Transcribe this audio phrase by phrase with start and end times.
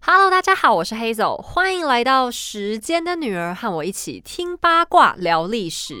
[0.00, 5.94] Hello，大家好，我是 Hazel，欢迎来到时间的女儿，和我一起听八卦聊历史。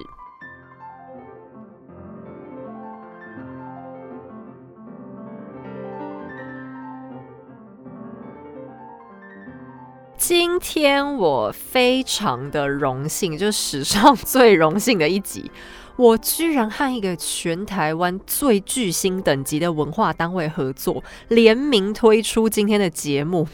[10.16, 15.50] 今天我非常的荣幸，就史上最荣幸的一集，
[15.96, 23.46] 我居然和一个全台湾最巨星等级的文化单位合作，联名推出今天的节目。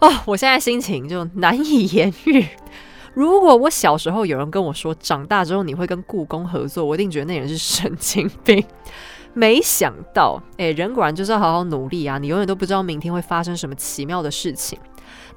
[0.00, 2.46] 哦，我现在心情就难以言喻。
[3.14, 8.64] 如果我小时候有人跟我说，长大之后你会跟故宫合作，我一定觉得那人是神经病。
[9.34, 12.18] 没想到，哎，人果然就是要好好努力啊！
[12.18, 14.78] 你永远都不知道明天会发生什么奇妙的事情。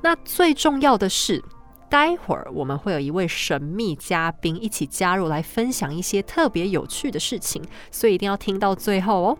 [0.02, 1.44] 那最重要的是，
[1.90, 9.38] 待会儿我们会有一位神秘嘉宾一起加入来分享一些特别有趣的事情，所以一定要听到最后哦。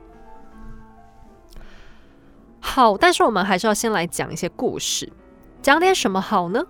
[2.66, 5.12] 好，但是我们还是要先来讲一些故事，
[5.62, 6.64] 讲点什么好呢？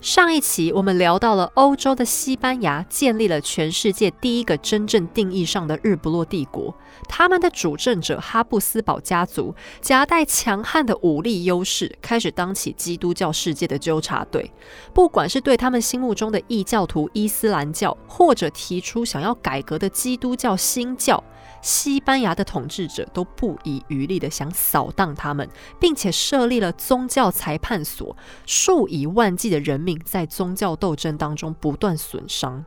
[0.00, 6.74] 上一期我们聊到了欧洲的西班牙建立了全世界第一个真正定义上的日不落帝国，
[7.08, 14.50] 他们的主政者哈布斯堡家族夹带强悍的武力优势，开始当起基督教世界的纠察队。
[14.92, 21.22] 不管是对他们心目中的异教徒伊斯兰教，或者提出想要改革的基督教新教。
[21.66, 25.50] 西班牙的统治者都不遗余力的想扫荡他们，
[25.80, 32.64] 并且设立了宗教裁判所，数以万计的人命在宗教斗争当中不断损伤。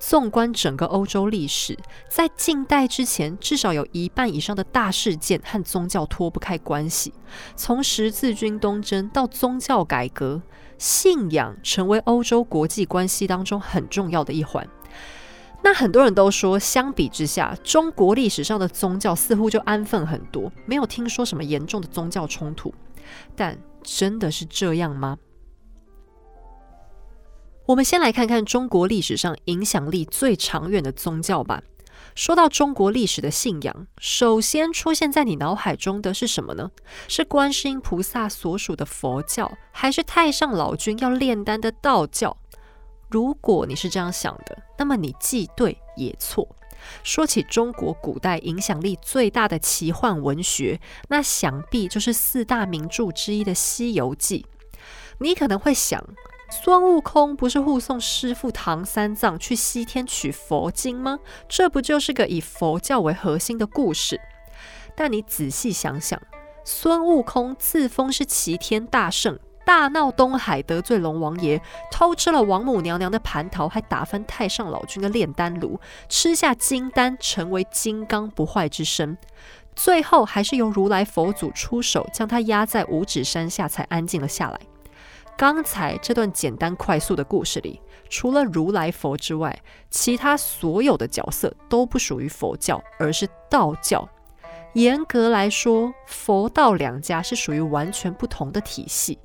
[0.00, 7.12] 纵观整个欧洲历史，在近代之前，至少有一半以上的大事件和宗教脱不开关系。
[7.54, 10.40] 从十字军东征到宗教改革，
[10.78, 14.66] 信仰成为欧洲国际关系当中很重要的一环。
[15.64, 22.72] 那很多人都说，相比之下，中国历史上的宗教似乎就安分很多，没有听说什么严重的宗教冲突。
[23.34, 25.16] 但真的是这样吗？
[27.64, 31.62] 我们先来看看中国历史上影响力最长远的宗教吧。
[32.14, 36.70] 说到中国历史的信仰，首先出现在你脑海中的是什么呢？
[37.08, 42.36] 是观世音菩萨所属的佛教，还是太上老君要炼丹的道教？
[43.08, 46.48] 如果你是这样想的，那么你既对也错。
[47.02, 54.44] 说起中国古代影响力最大的奇幻文学，那想必就是四大名著之一的《西游记》。
[55.18, 56.04] 你可能会想，
[56.50, 61.20] 孙悟空不是护送师傅唐三藏去西天取佛经吗？
[61.48, 64.20] 这不就是个以佛教为核心的故事？
[64.94, 66.20] 但你仔细想想，
[66.64, 69.38] 孙悟空自封是齐天大圣。
[69.64, 71.60] 大闹东海，得罪龙王爷，
[71.90, 79.16] 偷吃了王母娘娘的蟠桃，还打翻太上老君的炼丹炉，吃下金丹，成为金刚不坏之身。
[79.74, 84.60] 最后还是由如来佛祖出手，将他压在五指山下，才安静了下来。
[85.36, 89.58] 刚才这段简单快速的故事里，除了如来佛之外，
[89.90, 94.08] 其他所有的角色都不属于佛教，而是道教。
[94.74, 99.18] 严格来说，佛道两家是属于完全不同的体系。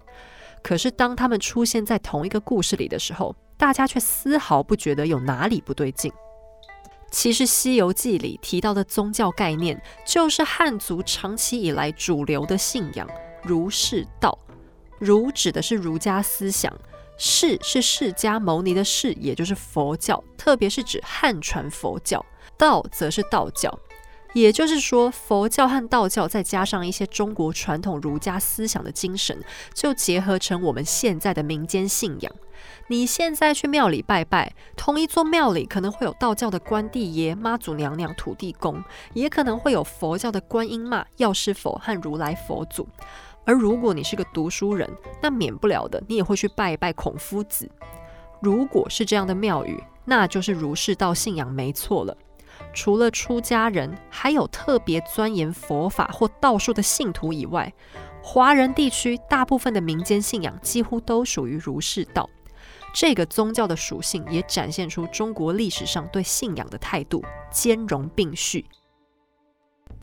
[0.62, 6.12] 可是，当他们出现在同一个故事里的时候，大家却丝毫不觉得有哪里不对劲。
[7.12, 13.10] 其实，《西游记》里提到的宗教概念，就是汉族长期以来主流的信仰——
[13.42, 14.38] 儒释道。
[15.00, 16.72] 儒指的是儒家思想，
[17.18, 22.20] 释是释迦牟尼的释，也就是佛教，特别是指汉传佛教；
[22.58, 23.80] 道则是道教。
[24.34, 32.32] 也就是说，佛教和道教再加上一些中国传统儒家思想的精神，就结合成我们现在的民间信仰。
[32.88, 42.88] 你现在去庙里拜拜，同一座庙里可能会有道教的关帝爷、妈祖娘娘、土地公，也可能会有佛教的观音妈、药师佛和如来佛祖。
[43.46, 44.90] 而如果你是个读书人，
[45.22, 47.70] 那免不了的，你也会去拜一拜孔夫子。
[48.42, 52.16] 如果是这样的庙宇，那就是儒释道信仰没错了。
[52.74, 57.74] 除了出家人，还有特别钻研佛法或道术的信徒以外，
[58.22, 62.30] 华人地区大部分的民间信仰几乎都属于儒释道。
[62.94, 68.66] 这个宗教的属性也展现出中国历史上对信仰的态度，兼容并蓄。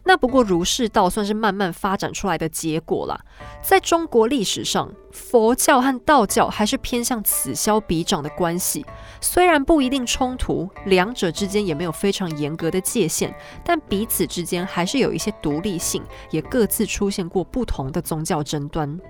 [0.09, 3.21] 那不过儒释道算是慢慢发展出来的结果啦。
[3.61, 8.87] 在中国历史上，佛教和道教还是偏向此消彼长的关系。
[9.21, 13.35] 虽然不一定冲突，两者之间也没有非常严格的界限，
[13.65, 19.01] 但彼此之间还是有一些独立性，也各自出现过不同的宗教争端。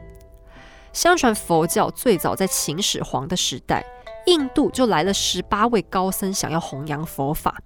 [0.95, 3.85] 相传佛教最早在秦始皇的时代。
[4.27, 7.61] 印度就来了十八位高僧，想要弘扬佛法。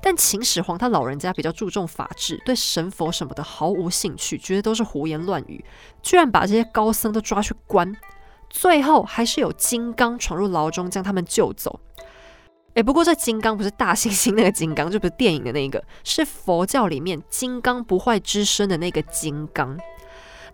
[0.00, 5.64] 但秦始皇他老人家比较注重法治，对神佛什么的毫无兴趣，觉得都是胡言乱语，
[6.02, 7.94] 居然把这些高僧都抓去关。
[8.48, 11.80] 最后还是有金刚闯入牢中，将他们救走。
[12.74, 19.76] 诶，不过这金刚不是大猩猩那个金刚，就不是电影的那个，是佛教里面金刚不坏之身的那个金刚。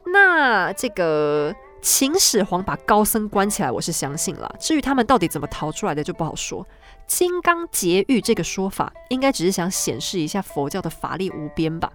[0.06, 4.54] 那这个秦始皇把高僧关起来，我是相信了。
[4.60, 6.66] 至于他们到底怎么逃出来的，就不好说。
[7.06, 11.90] 金刚劫狱这个说法，应该只是想显示一下佛教的法力无边吧。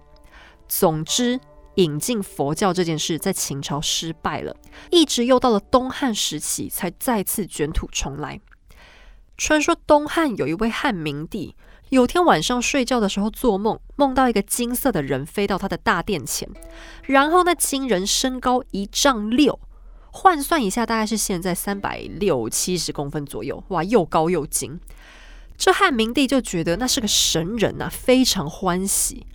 [0.68, 1.38] 总之，
[1.76, 4.56] 引进佛教这件事在秦朝失败了，
[4.90, 8.40] 一直又到了东汉时期才再次卷土重来。
[9.36, 11.54] 传说东汉有一位汉明帝，
[11.90, 16.48] 有天晚上睡觉的时候做梦，梦到一个金色的人飞到他的大殿前，
[17.04, 19.60] 然后那金人身高一丈六，
[20.16, 24.80] 换算一下大概是现在三百六七十公分左右，哇，又高又精。
[25.58, 29.26] 这汉明帝就觉得那是个神人呐，非常欢喜。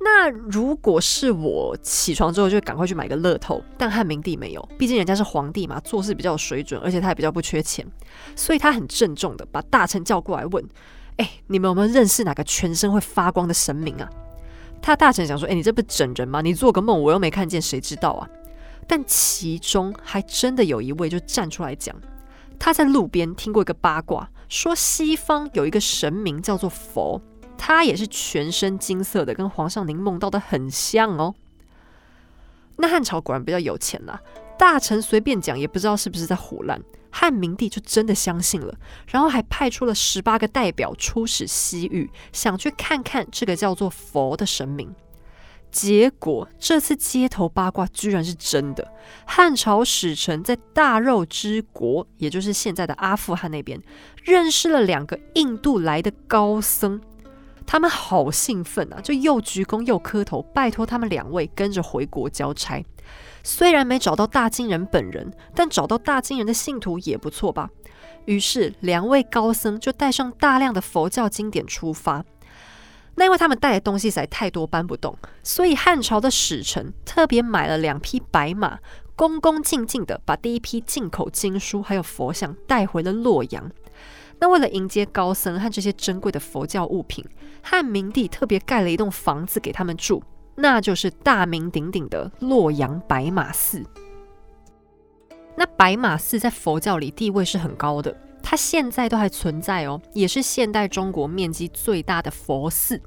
[0.00, 7.86] 那如果是我起床之后就赶快去买个乐透，但汉明帝没有，毕竟人家是皇帝嘛，做事比较有水准，而且他也比较不缺钱，
[8.34, 10.64] 所以他很郑重的把大臣叫过来问
[11.18, 14.08] ：“哎，你们有没有认识哪个全身会发光的神明啊？”
[14.80, 16.40] 他大臣想说：“哎，你这不整人吗？
[16.40, 18.26] 你做个梦，我又没看见，谁知道啊？”
[18.88, 21.94] 但其中还真的有一位就站出来讲，
[22.58, 27.22] 他在路边听过一个八卦，说西方有一个神明叫做佛。
[27.60, 31.34] 他也是全身金色的，跟皇上您梦到的很像哦。
[32.76, 34.18] 那汉朝果然比较有钱呐，
[34.56, 36.80] 大臣随便讲也不知道是不是在胡乱，
[37.10, 38.72] 汉明帝就真的相信了，
[39.08, 44.94] 然后还派出了十八个代表出使西域，想去看看这个叫做佛的神明。
[45.70, 48.92] 结果这次街头八卦居然是真的，
[49.26, 53.80] 汉朝使臣在大肉之国，也就是现在的阿富汗那边，
[54.24, 57.00] 认识了两个印度来的高僧。
[57.66, 62.82] 他们好兴奋啊，就又鞠躬又磕头，拜托他们两位跟着回国交差。
[63.44, 67.68] 虽然没找到大金人本人，但找到大金人的信徒也不错吧。
[68.24, 72.24] 于是两位高僧就带上大量的佛教经典出发。
[73.18, 78.78] 那因为他们带的东西实在太多，搬不动，所以汉朝的使臣特别买了两匹白马，
[79.16, 83.68] 恭恭敬敬的把第一批进口经书还有佛像带回了洛阳。
[84.38, 87.24] 那为了迎接高僧和这些珍贵的佛教物品，
[87.60, 90.22] 汉明帝特别盖了一栋房子给他们住，
[90.54, 93.84] 那就是大名鼎鼎的洛阳白马寺。
[95.56, 98.16] 那白马寺在佛教里地位是很高的，
[98.50, 102.98] 它现在都还存在哦，也是现代中国面积最大的佛寺。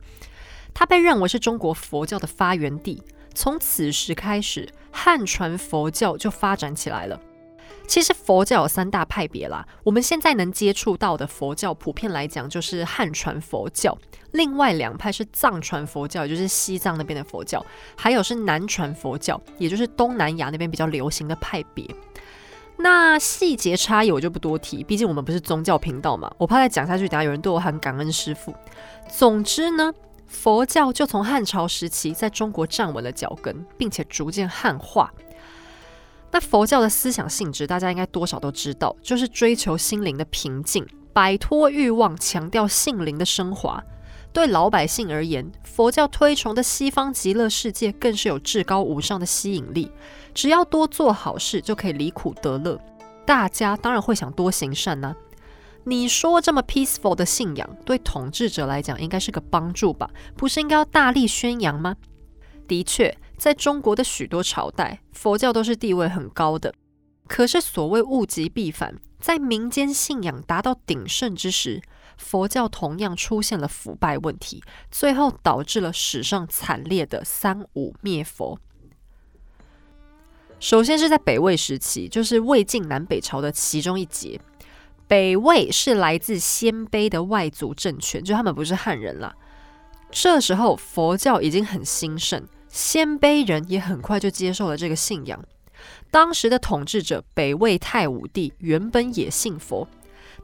[0.72, 3.02] 它被认为是中国佛教的发源地，
[3.34, 7.20] 从此时开始，汉传佛教就发展起来了。
[7.88, 13.98] 其实佛教有三大派别啦，我们现在能接触到的佛教，普遍来讲就是汉传佛教，
[14.34, 17.66] 另外两派是藏传佛教，也就是西藏那边的佛教，
[17.98, 21.84] 还有是南传佛教，也就是东南亚那边比较流行的派别。
[22.82, 28.54] 那细节差异我就不多提，毕竟我们不是宗教频道嘛，我怕再讲下去，等下有人对我喊感恩师傅。
[29.08, 29.94] 总之呢，
[30.26, 35.14] 佛教就从汉朝时期在中国站稳了脚跟，并且逐渐汉化。
[36.32, 43.84] 那佛教的思想性质，大家应该多少都知道，就是追求心灵的平静，摆脱欲望，强调性灵的升华。
[44.34, 49.92] 对老百姓而言，佛教推崇的西方极乐世界更是有至高无上的吸引力。
[50.34, 52.80] 只要多做好事，就可以离苦得乐。
[53.26, 55.16] 大家当然会想多行善呢。
[55.84, 60.10] 你说这么 peaceful 的信仰，对统治者来讲应该是个帮助吧？
[60.36, 61.96] 不是应该要大力宣扬吗？
[62.68, 63.18] 的确。
[63.38, 66.72] 在中国的许多朝代，佛教都是地位很高的。
[67.28, 71.82] 可是所谓物极必反，在民间信仰达到鼎盛之时，
[72.20, 78.60] 佛教同样出现了腐败问题，最后导致了史上惨烈的三武灭佛。
[80.62, 84.40] 首先是在北魏时期，就是魏晋南北朝的其中一节。
[85.08, 89.36] 北魏是来自鲜卑的外族政权，就他们不是汉人了。
[90.12, 92.48] 这时候佛教已经很兴盛。
[92.70, 95.44] 鲜卑人也很快就接受了这个信仰。
[96.12, 99.88] 当时的统治者北魏太武帝原本也信佛，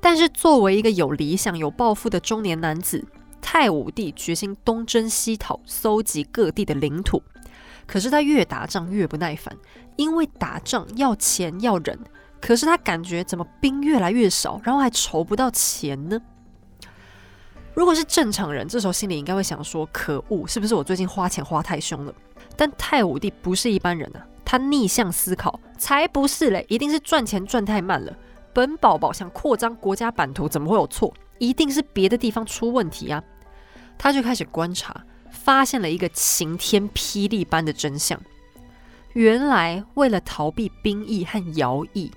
[0.02, 3.06] 但是作为一个有理想、有抱负的中年男子，
[3.40, 7.22] 太武帝决心东征西讨，搜集各地的领土。
[7.88, 9.56] 可是他越打仗越不耐烦，
[9.96, 11.98] 因为打仗要钱要人，
[12.40, 16.22] 可是他感觉怎么兵越来越少，然后还筹不到钱呢？
[17.74, 22.14] 如果是正常人，这时候心里应该会想说：“可恶，是不是我最近花钱花太凶了？”
[22.58, 28.12] 但太武帝不是一般人啊，他逆向思考，才不是嘞，一定是赚钱赚太慢了。
[28.52, 31.14] 本宝宝想扩张国家版图，怎么会有错？
[31.38, 33.24] 一定是别的地方出问题啊！
[33.96, 35.00] 他就开始观察，
[35.48, 38.20] 发现了一个晴天霹雳般的真相。
[39.14, 42.12] 原来，为了逃避兵役和徭役，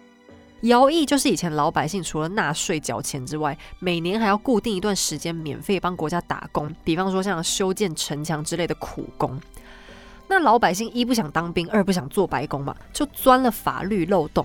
[0.63, 9.41] 徭役就是以前老百姓除了纳税缴钱之外，每年还要固定一段时间免费帮国家打工，比方说像修建城墙之类的苦工。
[10.27, 14.45] 那老百姓一不想当兵，二不想做白工嘛，就钻了法律漏洞。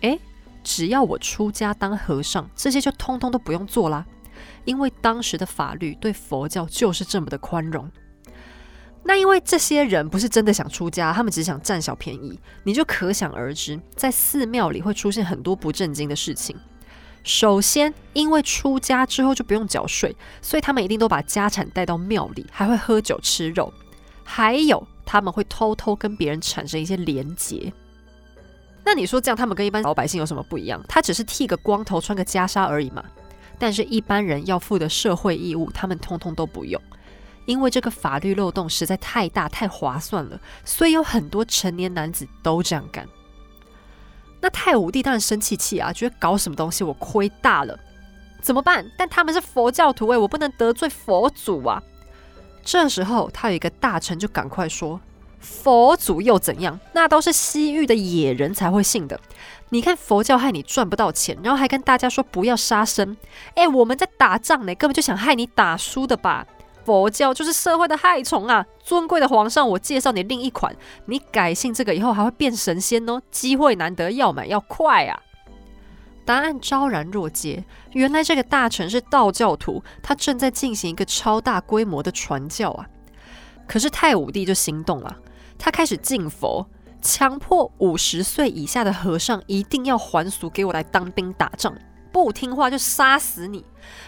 [0.00, 0.18] 诶，
[0.64, 4.04] 只要我出家当和尚，这些就通通都不用做啦，
[4.64, 7.88] 因为当时的法律对佛教就是这么的宽容。
[9.08, 16.54] 那因为这些人不是真的想出家，他们只想占小便宜，你就可想而知，在寺庙里会出现很多不正经的事情。
[17.24, 23.72] 首先，因为出家之后就不用缴税，所以他们一定都把家产带到庙里，还会喝酒吃肉，
[24.24, 27.72] 还有他们会偷偷跟别人产生一些连结。
[28.84, 30.84] 那你说这样，他们跟一般老百姓有什么不一样？
[30.86, 33.02] 他只是剃个光头，穿个袈裟而已嘛。
[33.58, 36.78] 但是，一般人要负的社会义务，他们通通都不用。
[37.48, 43.08] 因为这个法律漏洞实在太大太划算了，所以有很多成年男子都这样干。
[44.42, 47.74] 那太武帝当然生气气啊，觉得搞什么东西我亏大了，
[48.42, 48.84] 怎么办？
[48.98, 51.82] 但他们是佛教徒诶，我不能得罪佛祖啊。
[52.62, 55.00] 这时候他有一个大臣就赶快说
[55.40, 56.78] ：“佛祖又怎样？
[56.92, 59.18] 那都是西域的野人才会信的。
[59.70, 63.16] 你看佛教害你赚不到钱，然后还跟大家说不要杀生。
[63.54, 66.46] 诶，我们在打仗呢，根本就想害你打输的吧。”
[66.88, 68.64] 佛教就是社会的害虫啊！
[68.82, 75.20] 尊贵的皇上，我介绍你另一款，你改信这个以后还会变神仙哦，机会难得，要买要快啊！
[76.24, 82.88] 答案昭然若揭，原来这个大臣是道教徒，他正在进行一个超大规模的传教啊！
[83.66, 85.14] 可是太武帝就心动了，
[85.58, 86.66] 他开始禁佛，
[87.02, 91.76] 强迫五十岁以下的和尚一定要还俗，给我来当兵打仗，
[92.10, 93.62] 不听话就杀死你！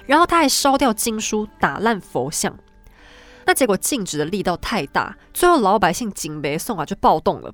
[0.07, 2.57] 然后他还烧掉经书，打烂佛像。
[3.47, 7.53] 那结果禁止的力道太大，最后老百姓警别送啊就暴动了。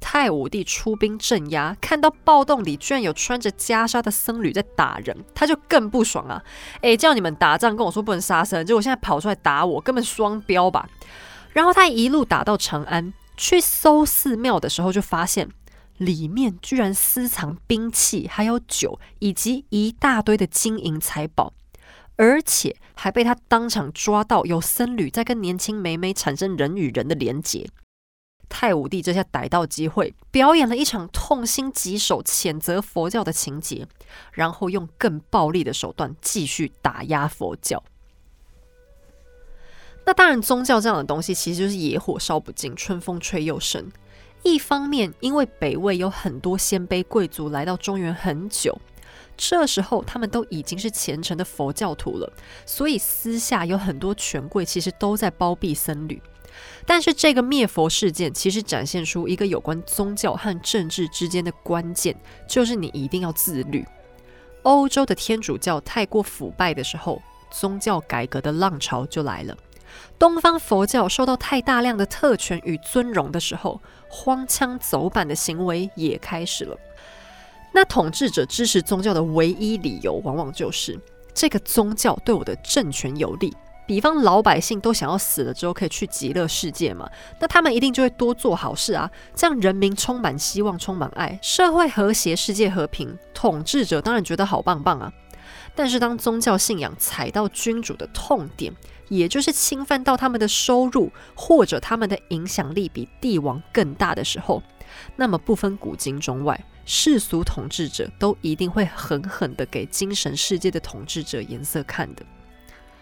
[0.00, 6.42] 太武帝出兵镇压，看到暴动里居然有穿着袈裟的僧侣在打人，他就更不爽啊！
[6.82, 10.86] 诶，叫你们打仗跟我说不能杀生，结果现在跑出来打我，根本双标吧！
[11.54, 15.48] 然后他一路打到长安，去搜寺庙的时候，就发现
[15.96, 21.54] 里面居然私藏兵器，还有酒，以及一大堆的金银财宝。
[22.16, 27.68] 而且还被他当场抓到，有僧侣在跟年轻妹妹产生人与人的连结。
[28.48, 33.88] 太武帝这下逮到机会，表演了一场痛心疾首、谴责佛教的情节，
[34.32, 37.82] 然后用更暴力的手段继续打压佛教。
[40.06, 43.90] 那当然，宗教这样的东西其实就是野火烧不尽，春风吹又生。
[44.42, 48.78] 一方面，因为北魏有很多鲜卑贵族来到中原很久。
[49.36, 52.32] 这时候，他们都已经是虔诚的佛教徒了，
[52.64, 56.20] 所以私下有很多权贵其实都在包庇僧侣。
[56.86, 62.14] 但是，这个灭佛事件其实展现出一个有关宗教和政治之间的关键，
[62.48, 63.84] 就是你一定要自律。
[64.62, 69.54] 欧洲的天主教太过腐败的时候，宗教改革的浪潮就来了；
[70.16, 76.78] 东方佛教受到太大量的特权与尊荣的时候，荒腔走板的行为也开始了。
[77.74, 80.96] 那统治者支持宗教的唯一理由，往往就是
[81.34, 83.52] 这个宗教对我的政权有利。
[83.84, 95.12] 比方老百姓都想要死了之后可以去极乐世界嘛，那他们一定就会多做好事啊，这样人民充满希望，充满爱，社会和谐，世界和平，统治者当然觉得好棒棒啊。
[95.74, 98.72] 但是当宗教信仰踩到君主的痛点，
[99.08, 104.62] 也就是侵犯到他们的收入，或者他们的影响力比帝王更大的时候，
[105.16, 106.64] 那么不分古今中外。
[106.84, 112.22] 世俗统治者都一定会狠狠的给精神世界的统治者颜色看的。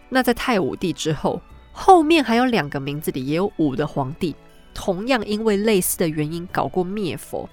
[0.08, 1.40] 那在太武帝之后，
[1.72, 4.36] 后面还有两个名字里也有武的皇帝，
[4.72, 7.48] 同样因为类似的原因搞过灭佛，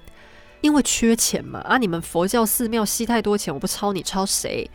[0.61, 4.69] 因为缺钱嘛，啊，你们佛教寺庙吸太多钱，我不抄你抄谁？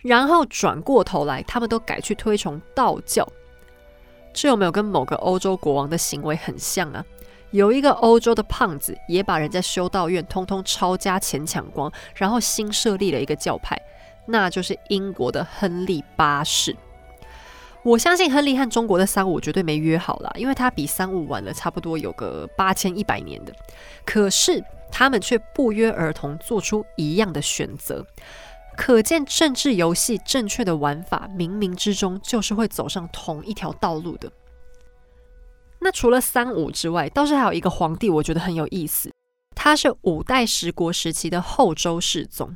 [0.00, 3.26] 然后转过头来，他们都改去推崇道教，
[4.32, 7.04] 这有没有跟某个欧洲国王的行为很像啊？
[7.54, 13.80] 有一个欧洲的胖子，也把人家修道院通通抄家钱抢光，然后新设立了一个教派，
[14.26, 16.76] 那就是英国的亨利八世。
[17.84, 23.54] 我相信亨利和中国的三五绝对没约好了，因为他比三五晚了差不多有个八千一百年的。
[24.04, 28.04] 可是他们却不约而同做出一样的选择，
[28.76, 34.28] 可见政治游戏正确的玩法，冥冥之中就是会走上同一条道路的。
[35.84, 39.12] 那除了三武之外，倒是还有一个皇帝，我觉得很有意思。
[39.54, 42.54] 他是五代十国时期的后周世宗。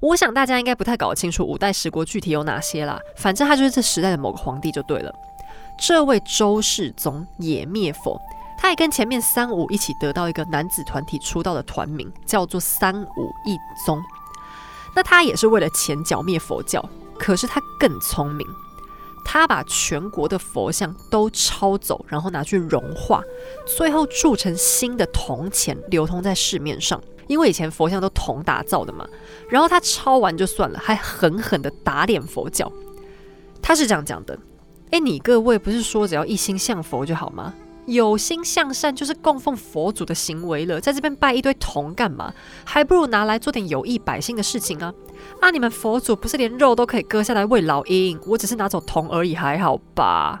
[0.00, 5.14] 我想大家应该不太搞得清楚五代十国具体有哪些啦，反正他就是这时代的某个皇帝就对了。
[5.78, 8.20] 这位周世宗也灭佛，
[8.58, 13.56] 他也跟前面三武一起得到一个男子团体出道的团名，叫做三武一
[13.86, 14.02] 宗。
[14.96, 16.84] 那他也是为了钱剿灭佛教，
[17.16, 18.44] 可是他更聪明，
[19.24, 23.22] 他把全国的佛像都抄走，然后拿去融化，
[23.66, 27.00] 最后铸成新的铜钱，流通在市面上。
[27.28, 29.08] 因为以前佛像都铜打造的嘛，
[29.48, 32.70] 然后他抄完就算了，还狠狠的打脸佛教。
[33.62, 34.38] 他是这样讲的
[34.90, 37.54] ：“哎，你各位不是说只要一心向佛就好吗？
[37.86, 42.32] 有心向善就是供奉佛祖的行为了，在这边拜一堆铜干嘛？
[42.64, 44.94] 还不如拿来做点有益百姓的事情啊！
[45.40, 48.20] 啊，你们佛祖不是连肉都可以割下来喂老鹰？
[48.26, 50.40] 我只是拿走铜而已，还好吧？”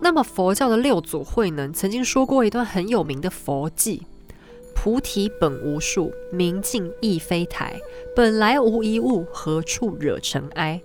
[0.00, 4.00] 那么佛教的六祖慧能曾经说过一段很有名的佛偈。
[4.74, 7.80] 菩提本无树，明镜亦非台。
[8.14, 10.80] 本来无一物，何处惹尘埃？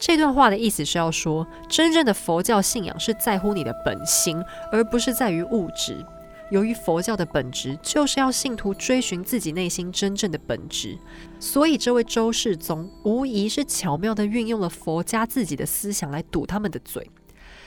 [0.00, 6.04] 这段话的意思是要说，真正的佛教信仰是在乎你的本心，而不是在于物质。
[6.50, 10.96] 由于佛教的本质就是要信徒追寻自己内心真正的本质，
[11.38, 17.10] 所以这位周世宗无疑是巧妙地运用了佛家自己的思想来堵他们的嘴。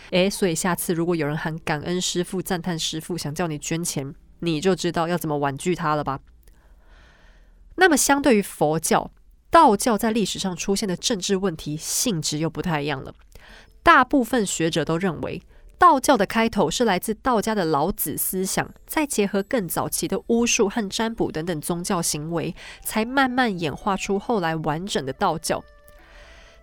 [0.10, 4.16] 诶，所以下次如果有人喊感恩师父、赞叹师父，想叫你捐钱。
[4.40, 6.20] 你就知道要怎么婉拒他了吧？
[7.76, 9.12] 那么，相对于佛教，
[9.52, 13.14] 道教在历史上出现的政治问题性质又不太一样了。
[13.84, 15.42] 大部分学者都认为，
[15.78, 25.62] 道教的开头是来自道家的老子思想，再结合更早期的巫术和占卜等等宗教行为，才慢慢演化出后来完整的道教。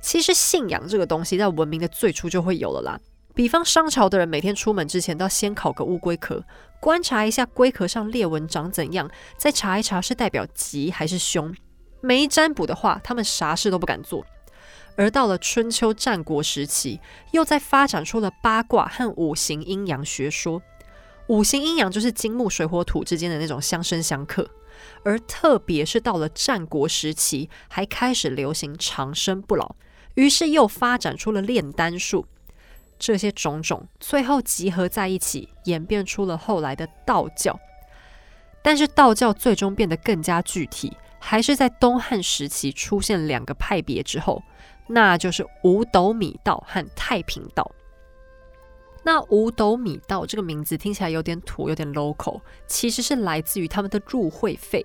[0.01, 2.99] 其实，信仰这个东西在文明的最初就会有了啦。
[3.35, 6.43] 比方商朝的人每天出门之前都要先烤个乌龟壳，
[6.81, 11.55] 观察一下龟壳上裂纹长怎样，再查一查是代表吉还是凶。
[12.01, 14.25] 没占卜的话，他们啥事都不敢做。
[14.97, 17.01] 而到了春秋战国时期，
[17.33, 20.63] 又在发展出了八卦和五行阴阳学说。
[21.29, 24.49] 五行阴阳就是金木水火土之间的那种相生相克。
[25.03, 29.75] 而特别是到了战国时期，还开始流行长生不老，
[30.15, 32.27] 于是又发展出了炼丹术。
[32.99, 37.59] 这些种种最后集合在一起，演变出了后来的道教。
[38.63, 44.43] 但是道教最终变得更加具体，还是在东汉时期出现两个派别之后，
[44.89, 47.71] 那就是五斗米道和太平道。
[49.03, 54.85] 那五斗米道这个名字听起来有点土，有点 local，其实是来自于他们的入会费。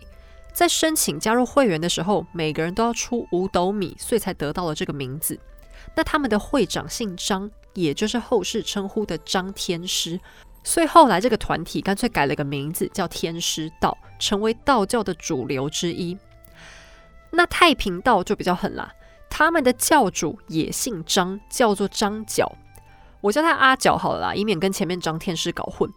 [0.53, 5.39] 在申请加入会员的时候，每个人都要出五斗米，所以才得到了这个名字。
[5.95, 7.49] 那他们的会长姓张。
[7.75, 10.19] 也就是后世称呼的张天师，
[10.63, 16.17] 所以后来这个团体干脆改了个名字，叫天师道，成为道教的主流之一。
[17.31, 18.93] 那太平道就比较狠啦，
[19.29, 22.55] 他们的教主也姓张，叫做张角，
[23.21, 25.89] 我叫他阿角好了啦，以免跟前面张天师搞混。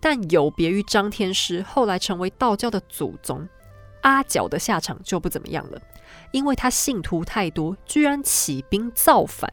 [0.00, 3.48] 但有别于张天师，后来成为道教的祖宗，
[4.02, 5.80] 阿角的下场就不怎么样了，
[6.32, 9.52] 因为他信徒太多，居然起兵造反。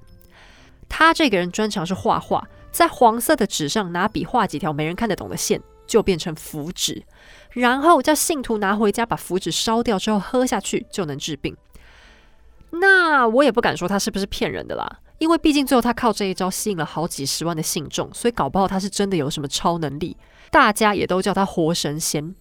[0.87, 7.03] 他这个人专长是画画，在黄色的纸上拿笔画几条没人看得懂的线，就变成符纸，
[7.51, 11.55] 然后叫信徒拿回家把符纸烧掉之后喝下去就能治病。
[12.71, 20.15] 那我也不敢说他是不是骗人的啦，因为毕竟最后他靠这一招吸引了好几十万的信众，所以搞不好他是真的有什么超能力。
[20.51, 22.35] 大家也都叫他活神仙，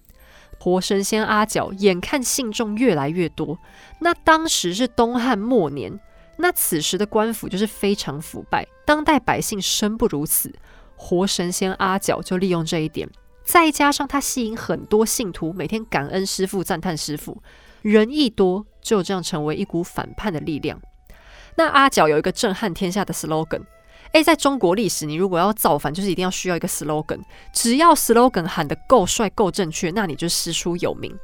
[0.58, 1.72] 活神仙阿角。
[1.72, 3.58] 眼看信众越来越多，
[4.00, 5.98] 那当时是东汉末年。
[6.38, 10.52] 那此时的官府就是非常腐败，当代百姓生不如死。
[10.96, 13.08] 活神仙阿角就利用这一点，
[13.44, 17.40] 再加上他吸引很多信徒，每天感恩师傅、赞叹师傅，
[17.82, 20.80] 人一多，就这样成为一股反叛的力量。
[21.56, 23.62] 那阿角有一个震撼天下的 slogan，
[24.12, 27.20] 诶，在中国历史，你如果要造反，就是一定要需要一个 slogan，
[27.52, 31.16] 只要 slogan 喊得够帅、够正确，那你就师出有名。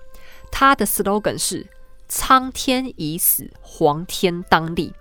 [0.52, 1.66] 他的 slogan 是
[2.08, 4.92] “苍天已死，黄天当立”。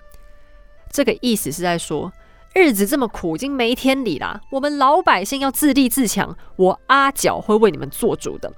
[0.94, 2.14] 这个意思是在说，
[2.54, 4.40] 日子这么苦，已经没天理啦。
[4.52, 8.54] 我们老百姓要自立自强，我阿角会为你们做主的。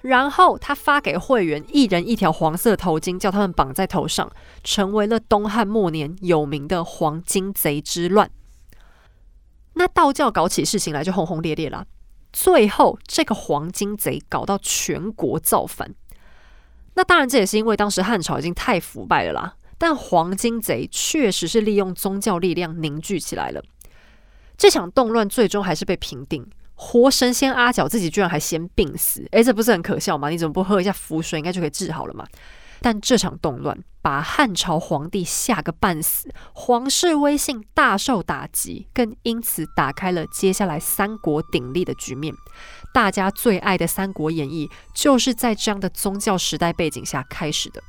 [0.00, 4.30] 然后他发给会员一人一条黄色头巾，叫他们绑在头上，
[4.64, 8.30] 成为了东汉末年有名的黄金贼之乱。
[9.74, 11.84] 那道教搞起事情来就轰轰烈烈啦。
[12.32, 15.94] 最后这个黄金贼搞到全国造反。
[16.94, 19.54] 那当然，这也是因为当时汉朝已经太腐败了啦。
[19.78, 23.62] 但黄金贼确实是利用宗教力量凝聚起来了。
[24.56, 26.44] 这场动乱最终还是被平定。
[26.74, 30.28] 活神仙阿角自己居然还先病死，诶，这不是很可笑吗？
[30.28, 32.24] 你怎么不喝一下符水，应该就可以治好了嘛？
[32.80, 42.32] 但这场动乱把汉朝皇帝吓个半死，皇室威信大受打击，更因此打开了接下来三国鼎立的局面。
[42.94, 47.82] 大家最爱的《三国演义》就是在这样的宗教时代背景下开始的。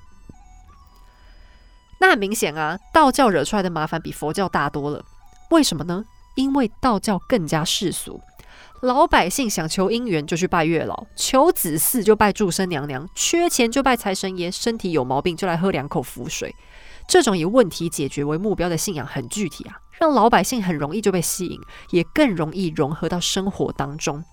[1.99, 5.03] 那很明显啊，道教惹出来的麻烦比佛教大多了。
[5.51, 6.03] 为什么呢？
[6.35, 8.21] 因为道教更加世俗。
[8.81, 16.55] 老百姓想求姻缘就去拜月老，求子嗣就拜祝生娘娘，缺钱就拜财神爷，身体有毛病就来喝两口符水。
[17.05, 21.59] 这种以问题解决为目标的信仰很具体啊，让老百姓很容易就被吸引，
[21.89, 24.23] 也更容易融合到生活当中。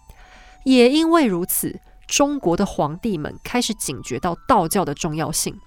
[0.64, 5.58] 也因为如此，中国的皇帝们开始警觉到道教的重要性。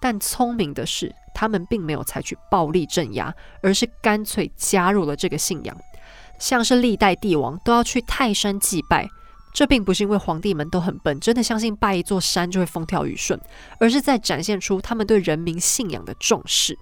[0.00, 5.76] 但聪明的是，他们并没有采取暴力镇压，而是干脆加入了这个信仰。
[6.38, 9.08] 像是历代帝王都要去泰山祭拜，
[9.52, 13.40] 这并不是因为皇帝们都很笨，真的相信拜一座山就会风调雨顺，
[13.78, 16.76] 而是在展现出他们对人民信仰的重视。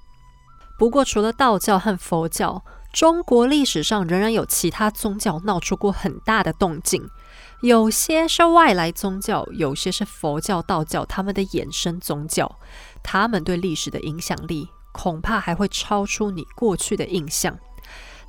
[0.78, 7.08] 不过，除了道教和佛教，中国历史上仍然有其他宗教闹出过很大的动静，
[7.60, 12.58] 有些是外来宗教，有些是佛教、道教他们的衍生宗教，
[13.02, 17.58] 他们对历史的影响力恐怕还会超出你过去的印象。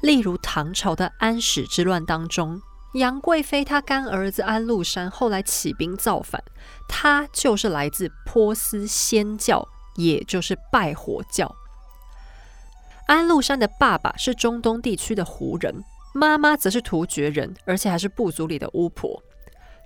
[0.01, 2.61] 例如唐朝的安史之乱当中，
[2.93, 6.43] 杨贵妃她干儿子安禄山后来起兵造反，
[6.87, 11.55] 他就是来自波斯仙教，也就是拜火教。
[13.07, 15.83] 安禄山的爸爸是中东地区的胡人，
[16.13, 19.21] 妈妈则是突厥人，而且还是部族里的巫婆。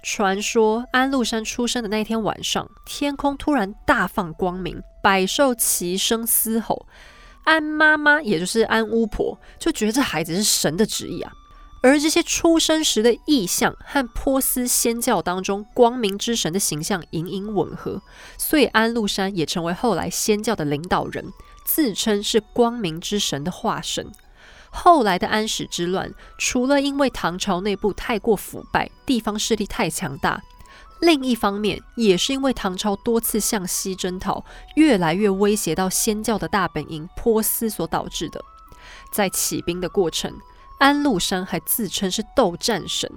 [0.09, 6.87] 传说安禄山出生的那天晚上，天空突然大放光明，百兽齐声嘶吼。
[7.43, 11.33] 安妈妈，也就是安巫婆，就觉得这孩子是神的旨意啊。
[11.83, 18.01] 而这些出生时的意象和波斯仙教当中光明之神的形象隐隐吻合，
[18.37, 21.33] 所以安禄山也成为后来仙教的领导人，
[21.65, 24.09] 自称是光明之神的化身。
[24.79, 30.39] 后来的安史之乱，除了因为唐朝内部太过腐败，地方势力太强大。
[31.01, 38.39] 另一方面，也是因为唐朝多次向西征讨，越来越威胁到仙教的大本营波斯所导致的。
[39.11, 40.31] 在起兵的过程，
[40.79, 43.11] 安禄山还自称是斗战神，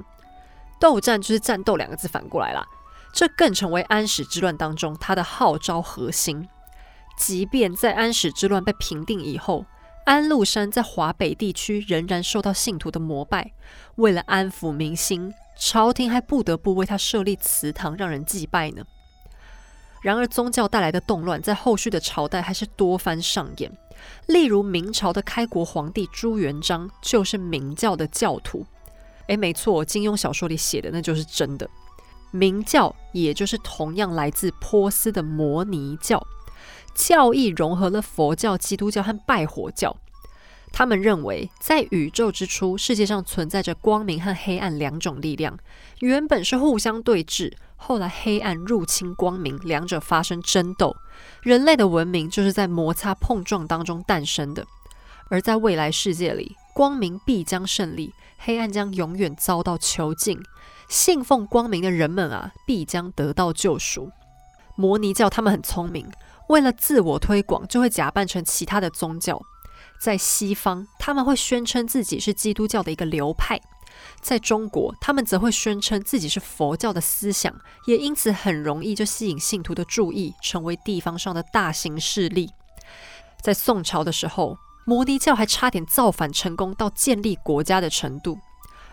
[0.81, 2.67] 斗战就是战斗两个字反过来啦。
[3.13, 6.49] 这更成为安史之乱当中他的号召核心。
[7.19, 9.67] 即便在安史之乱被平定以后，
[10.05, 13.53] 安禄山在华北地区仍然受到信徒的膜拜，
[13.97, 15.33] 为了安抚民心。
[15.57, 18.83] 朝廷还不得不为他设立祠堂，让人祭拜呢。
[20.03, 23.71] 然而，宗教带来的动乱在后续的朝代还是多番上演。
[24.29, 28.65] 例如，明朝的开国皇帝朱元璋就是明教的教徒。
[29.27, 31.69] 诶，没错，金庸小说里写的那就是真的。
[32.31, 36.27] 明教也就是同样来自波斯的摩尼教，
[37.01, 39.97] 教义融合了佛教、基督教和拜火教。
[40.71, 45.59] 他们认为，在宇宙之初，世界上存在着光明和黑暗两种力量，
[46.01, 50.95] 原本是互相对峙，后来黑暗入侵光明，两者发生争斗，
[51.43, 54.67] 人类的文明就是在摩擦碰撞当中诞生的。
[55.31, 60.39] 而在未来世界里，光明必将胜利，黑暗将永远遭到囚禁。
[60.89, 64.11] 信奉光明的人们啊，必将得到救赎。
[64.77, 66.09] 摩尼教他们很聪明，
[66.51, 69.41] 为了自我推广，就会假扮成其他的宗教。
[70.01, 73.59] 在西方，他们会宣称自己是基督教的一个流派；
[74.21, 77.55] 在中国，他们则会宣称自己是佛教的思想，
[77.87, 82.51] 也因此很容易就吸引信徒的注意，成为地方上的大型势力。
[83.41, 88.35] 在宋朝的时候，摩尼教还差点造反成功到建立国家的程度；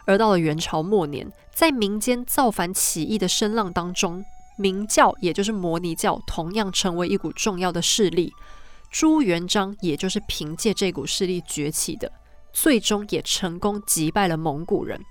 [0.06, 4.24] 而到了元朝末年，在民间造反起义的声浪当中，
[4.58, 8.34] 明教也就是摩尼教，同样成为一股重要的势力。
[8.90, 12.12] 朱元璋也就是凭借这股势力崛起的，
[12.54, 15.02] 最终也成功击败了蒙古人。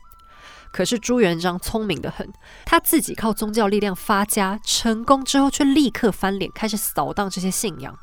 [0.72, 2.30] 可是朱元璋聪明的很，
[2.64, 7.98] 他自己靠宗教力量发家，成功之后却立刻翻脸，开始扫荡这些信仰。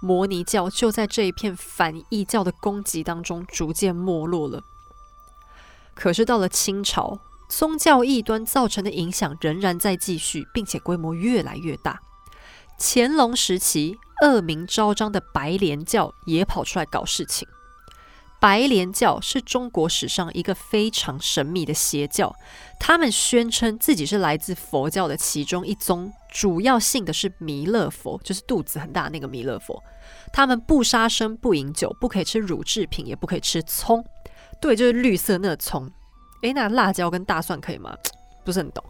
[0.00, 4.62] 摩尼教就在这一片反异教的攻击当中逐渐没落了。
[5.94, 7.20] 可是到了清朝，
[7.54, 12.00] 宗教异端造成的影响仍然在继续，并且规模越来越大。
[12.78, 13.98] 乾隆时期。
[14.22, 17.48] 恶名昭彰的白莲教也跑出来搞事情。
[18.38, 22.32] 白莲教是中国史上一个非常神秘的邪教，
[22.78, 29.82] 他们宣称自己是来自佛教的其中一宗，主要信的是弥勒佛，就是肚子很大那个弥勒佛。
[30.32, 34.04] 他们不杀生、不饮酒、不可以吃乳制品，也不可以吃葱。
[34.60, 35.90] 对，就是绿色那葱。
[36.42, 37.96] 诶，那辣椒跟大蒜可以吗？
[38.44, 38.84] 不是很懂。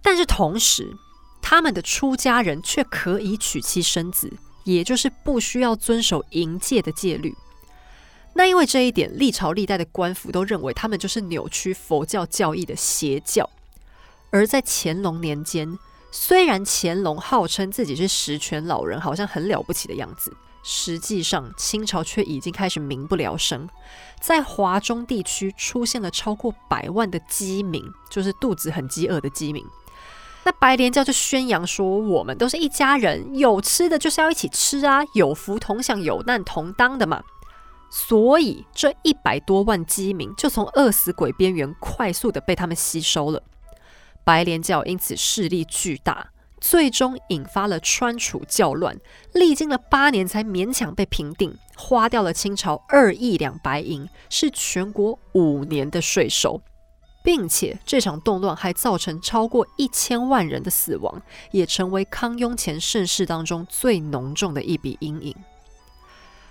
[0.00, 0.96] 但是同时，
[1.40, 4.32] 他们的出家人却可以娶妻生子，
[4.64, 7.36] 也就是不需要遵守淫戒的戒律。
[8.34, 13.48] 那因为这一点，历朝历代的官府都认为他们就是扭曲佛教教义的邪教。
[14.30, 15.78] 而在乾隆年间，
[16.10, 23.68] 虽然乾隆号称自己是十全老人，好像很了不起的样子，实际上清朝却已经开始民不聊生，
[24.20, 29.64] 在华中地区出现了超过百万的饥民，就是肚子很饥饿的饥民。
[30.44, 37.22] 那白莲教就宣扬说，我们都是一家人，有吃的就是要一起吃啊，有福同享，有难同当的嘛。
[37.90, 43.42] 所以这一百多万饥民就从饿死鬼边缘快速的被他们吸收了。
[44.24, 46.31] 白莲教因此势力巨大，
[46.62, 48.96] 最终引发了川楚教乱，
[49.32, 56.62] 历经了八年才勉强被平定，花掉了清朝二亿两白银，是全国五年的税收。
[57.24, 61.22] 并且这场动乱还造成超过一千万人的死亡，
[61.52, 65.34] 也成为康雍乾盛世当中最浓重的一笔阴影。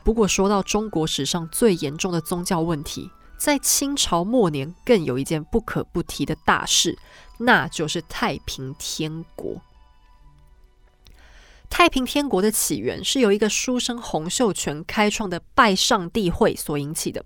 [0.04, 6.98] 不过，说到中国史上最严重的宗教问题，在清朝末年更有一件不可不提的大事，
[7.40, 9.62] 那就是太平天国。
[11.72, 17.26] 太平天国的起源是由一个书生洪秀全开创的拜上帝会所引起的。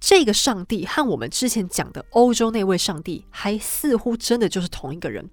[0.00, 5.28] 这个上帝和我们之前讲的欧洲那位上帝，还似乎真的就是同一个人。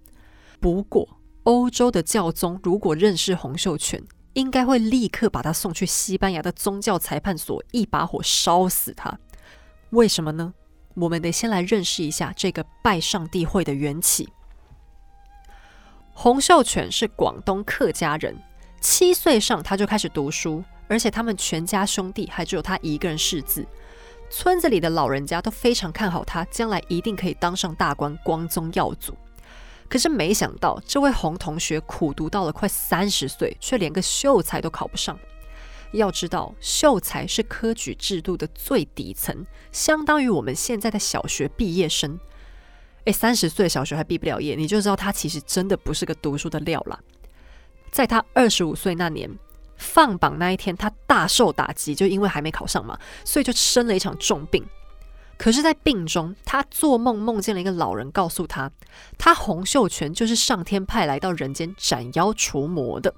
[0.60, 1.08] 不过，
[1.44, 9.18] 欧洲的教宗如果认识洪秀全，应该会立刻把他送去西班牙的宗教裁判所，一把火烧死他。
[9.92, 10.54] 为什么呢？
[10.96, 14.28] 我们得先来认识一下这个拜上帝会的缘起。
[16.22, 18.38] 洪秀全是广东客家人，
[18.82, 23.66] 七岁上他就开始读书，而且他们全家兄弟还只有他一个人识字。
[24.30, 29.16] 村子里的老人家都非常看好他，将来一定可以当上大官，光宗耀祖。
[29.88, 35.18] 可是没想到，这位洪同学苦读到了快三十岁，却连个秀才都考不上。
[35.94, 42.20] 要知道，秀才是科举制度的最底层，相当于我们现在的小学毕业生。
[43.10, 47.00] 诶，三十岁小学还毕不了业，你就知道他其实真的不是个读书的料了。
[47.92, 49.30] 在他二十五岁那年。
[49.82, 54.62] 放榜那一天，他大受打击，就因为还没考上嘛，所以就生了一场重病。
[55.38, 58.70] 可是，在病中，他做梦梦见了一个老人，告诉他，
[59.18, 63.16] 他洪秀全就是上天派来到人间斩妖除魔的。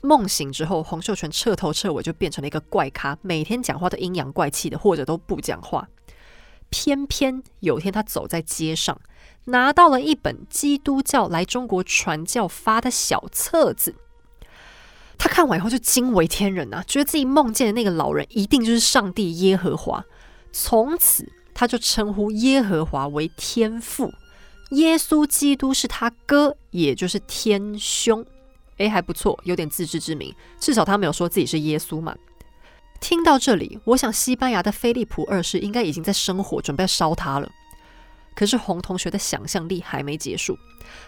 [0.00, 5.88] 梦醒之后，洪秀全彻头彻尾就变成了一个怪咖，每天讲话都阴阳怪气的，或者都不讲话。
[6.68, 9.00] 偏偏有天，他走在街上，
[9.46, 13.94] 拿到了一本基督教来中国传教发的小册子。
[15.18, 20.04] 他看完以后就惊为天人呐，觉得自己梦见的那个老人一定就是上帝耶和华。
[20.52, 24.12] 从此，他就称呼耶和华为天父，
[24.70, 28.26] 耶稣基督是他哥，也就是天兄。
[28.78, 32.16] 诶，还不错，有点自知之明，至少他没有说自己是耶稣嘛。
[33.00, 37.48] 听到这里，我想西班牙的菲利普二世应该已经在生火，准备烧他了。
[38.34, 40.58] 可是洪同学的想象力还没结束，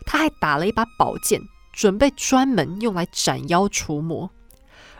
[0.06, 1.40] 他还打了一把宝剑。
[1.76, 4.30] 准备专门用来斩妖除魔，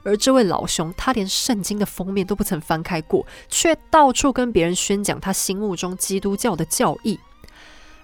[0.02, 7.20] 而这位老兄，他连圣经的封面都不曾翻开过，却到处跟别人宣讲他心目中基督教的教义，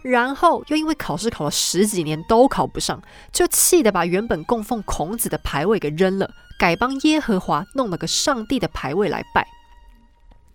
[0.03, 3.03] 然后又因为考试考了十几年都考不上，
[3.33, 9.45] 就气得把原本供奉孔子的牌位给扔了，改帮耶和华弄了个上帝的牌位来拜。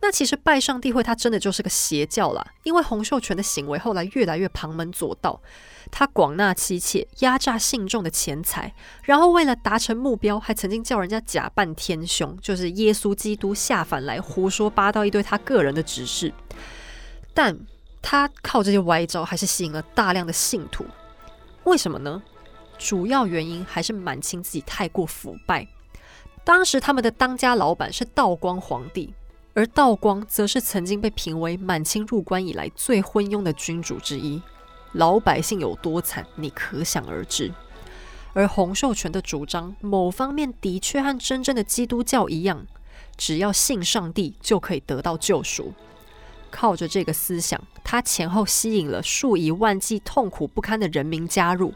[0.06, 2.46] 那其实拜上帝会，他真的就是个邪教啦。
[2.62, 5.42] 因为洪秀全的行为后来越来越旁门左道，
[5.90, 16.32] 他广纳妻妾，压榨信众的钱财，然后为了达成目标，还曾经叫人家假扮天兄，就是耶稣基督下凡来胡说八道一堆他个人的指示。
[17.34, 17.58] 但
[18.04, 20.86] 他靠这些歪招，还是吸引了大量的信徒。
[21.64, 22.22] 为什么呢？
[22.78, 25.68] 主要原因还是满清自己太过腐败。
[26.44, 29.16] 当时他们的当家老板是道光皇帝。
[29.56, 34.42] 而道光则是曾经被评为满清入关以来最昏庸的君主之一，
[34.92, 37.54] 老百姓有多惨，你可想而知。
[38.34, 42.68] 而洪秀全的主张，某方面的确和真正的基督教一样，
[43.16, 45.74] 只要信上帝就可以得到救赎。
[46.52, 51.74] 靠着这个思想，他前后吸引了数以万计痛苦不堪的人民加入。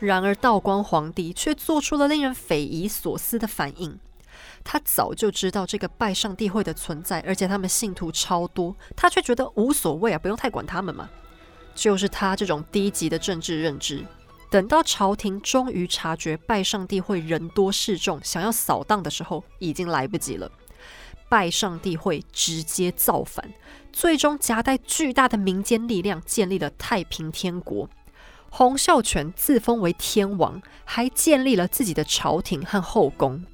[0.00, 4.00] 然而，道光皇帝却做出了令人匪夷所思的反应。
[4.64, 11.08] 他早就知道这个拜上帝会的存在，而且他们信徒超多，他却觉得无所谓啊，不用太管他们嘛。
[11.74, 14.04] 就是他这种低级的政治认知。
[14.50, 20.50] 等到朝廷终于察觉拜上帝会人多势众，想要扫荡的时候，已经来不及了。
[21.30, 23.50] 拜上帝会直接造反，
[23.90, 27.88] 最终夹带巨大的民间力量，建立了太平天国。
[28.50, 33.46] 洪秀全自封为天王，还建立了自己的朝廷和后宫。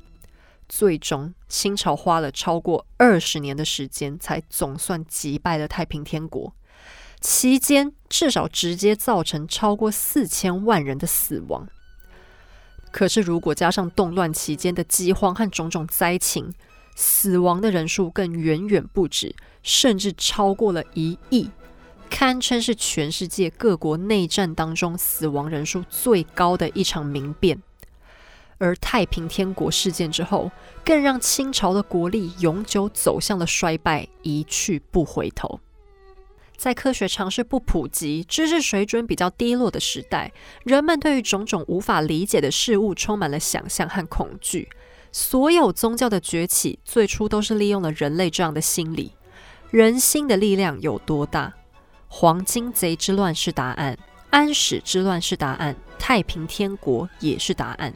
[0.68, 6.54] 最终，清朝花了超过二十年的时间，才总算击败了太平天国。
[7.20, 11.66] 期间，至少直接造成超过四千万人的死亡。
[12.90, 16.52] 可是，如果加上动乱期间的饥荒和种种灾情，
[16.94, 21.50] 死亡的人数更远远不止，甚至超过了一亿。
[22.08, 27.62] 堪称是全世界各国内战当中死亡人数最高的一场民变，
[28.58, 30.50] 而太平天国事件之后，
[30.84, 35.60] 更让清朝的国力永久走向了衰败，一去不回头。
[36.56, 40.32] 在科学常识不普及、知识水准比较低落的时代，
[40.64, 44.68] 人们对于种种无法理解的事物充满了想象和恐惧。
[45.12, 49.12] 所有宗教的崛起，最初都是利用了人类这样的心理。
[49.70, 51.54] 人心的力量有多大？
[52.08, 53.96] 黄金贼之乱是答案，
[54.30, 57.94] 安史之乱是答案，太平天国也是答案。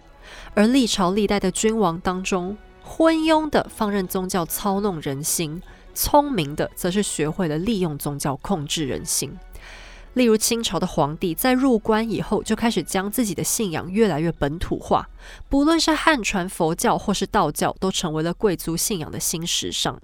[0.55, 5.63] 而历朝历代的君王当中，昏庸的放任宗教操弄人心，
[5.95, 9.39] 聪明的则是学会了利用宗教控制人心。
[10.15, 15.09] 例如清朝的皇帝在入关以后，就开始将自己的信仰越来越本土化，
[15.49, 19.99] 不论是汉传佛教或是道教，都成为了贵族信仰的新时尚。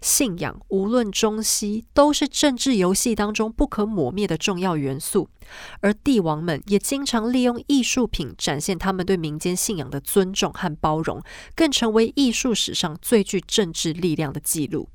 [0.00, 5.28] 信仰无论中西，都是政治游戏当中不可磨灭的重要元素。
[5.80, 11.22] 而帝王们也经常利用艺术品展现他们对民间信仰的尊重和包容，
[11.54, 14.88] 更成为艺术史上最具政治力量的记录。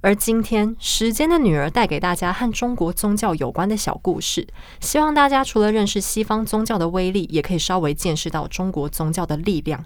[0.00, 4.46] 而今天，时间的女儿带给大家和中国宗教有关的小故事，
[4.80, 9.84] 希望大家除了认识西方宗教的威力，也可以稍微见识到中国宗教的力量。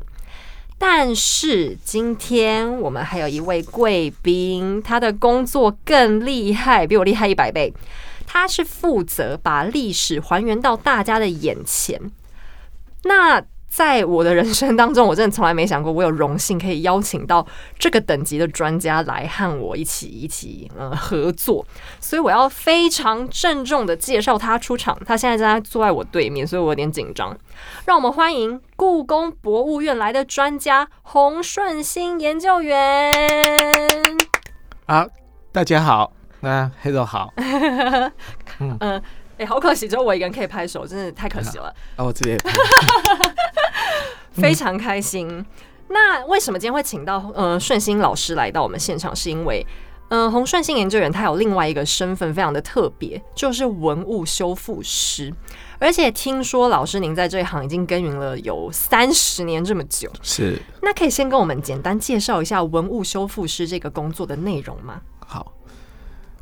[0.85, 7.73] 但是今天我们还有一位贵宾，他的工作更厉害，比我厉害一百倍。
[8.27, 12.11] 他是负责把历史还原到大家的眼前。
[13.05, 13.45] 那。
[13.72, 17.44] 在我的人生当中，我真的从来没想过，我有荣幸可以邀请到
[17.78, 21.64] 这个等级的专家来和我一起一起呃合作，
[21.98, 24.94] 所以我要非常郑重的介绍他出场。
[25.06, 27.35] 他现在正在坐在我对面，所以我有点紧张。
[27.87, 33.11] 让我们欢迎故宫博物院来的专家洪顺兴研究员。
[34.87, 35.06] 好，
[35.50, 37.32] 大家好，那黑豆好。
[38.61, 39.02] 嗯。
[39.47, 41.75] 好可惜，只有我一个人可以拍手，真的太可惜了。
[41.97, 42.37] 啊， 我直接
[44.33, 45.45] 非常开心。
[45.88, 49.14] 那为什么今天会请到呃顺心老师来到我们现场？
[49.14, 49.66] 是因为
[50.09, 55.33] 嗯洪顺心研究员他有另外一个身份，非常的特别，就是文物修复师。
[55.79, 60.59] 而且听说老师您在这一行已经耕耘了有三十年这么久，是。
[60.81, 65.01] 那可以先跟我们简单介绍一下文物修复师这个工作的内容吗？
[65.27, 65.53] 好，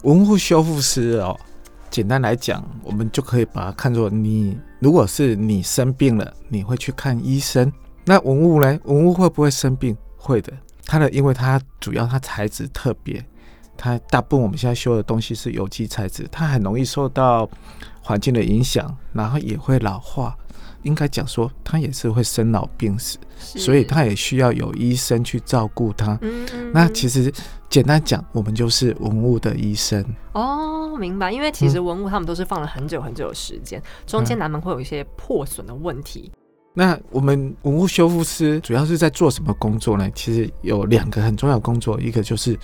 [0.03, 1.39] 文物修复师哦。
[1.91, 7.71] 简单来讲，我们就可以把它看作你，如果是你生病了，你会去看医生。
[8.05, 8.79] 那文物呢？
[8.85, 9.97] 文物会不会生病？
[10.17, 10.53] 会的。
[10.87, 13.25] 它的，因为它主要它材质特别，
[13.77, 17.49] 它大部分我们现在修的东西是有机材质，它很容易受到
[18.01, 20.37] 环境的影响，然后也会老化。
[20.83, 26.19] 应该讲说，他也是会生老病死，所以他也需要有医生去照顾它。
[26.73, 27.33] 那其实
[27.69, 30.05] 简单讲，我们就是文物的医生。
[30.33, 31.31] 哦，明白。
[31.31, 36.33] 因为其实文物他们都是放了很久很久的时间，中间难免会有一些破损的问题。
[36.73, 40.09] 那我们文物修复师主要是在做什么工作呢？
[40.15, 42.59] 其实有两个很重要的工作，一个就是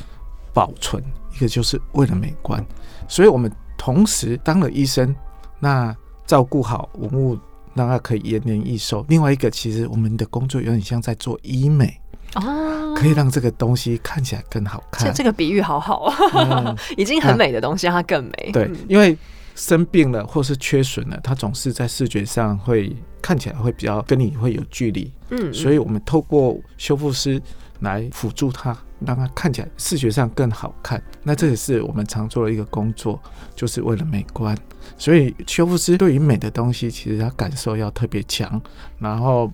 [0.55, 1.03] 保存，
[1.35, 2.65] 一个就是为了美观。
[3.09, 5.15] 所以我们同时当了医生，
[5.59, 7.37] 那照顾好文物。
[7.77, 9.05] 让它可以延年益寿。
[9.09, 12.01] 另外一个，其实我们的工作有点像在做医美
[12.35, 15.13] 哦，可以让这个东西看起来更好看。
[15.15, 18.51] 这个比喻好好啊， 已经很美的东西让它更美。
[18.53, 19.17] 对，因为
[19.55, 25.13] 生病了或是缺损了，它总是在视觉上会看起来会比较跟你会有距离。
[25.31, 27.41] 嗯，所以我们透过修复师
[27.81, 31.03] 来辅助它，让它看起来视觉上更好看。
[31.23, 33.21] 那这也是我们常做的一个工作，
[33.55, 34.57] 就是为了美观。
[34.99, 38.61] 所以修复师对于美的东西，其实他感受要特别强，
[38.99, 39.51] 然后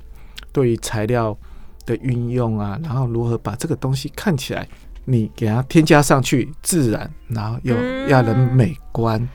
[0.52, 1.36] 对于材料
[1.84, 4.68] 的运用啊，然后如何把这个东西看起来，
[5.04, 7.74] 你给它添加上去自然，然后又
[8.08, 9.28] 要能美观，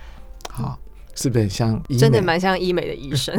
[0.50, 0.80] 好，
[1.16, 1.82] 是不是很像？
[1.98, 3.36] 真的蛮像医美的医生，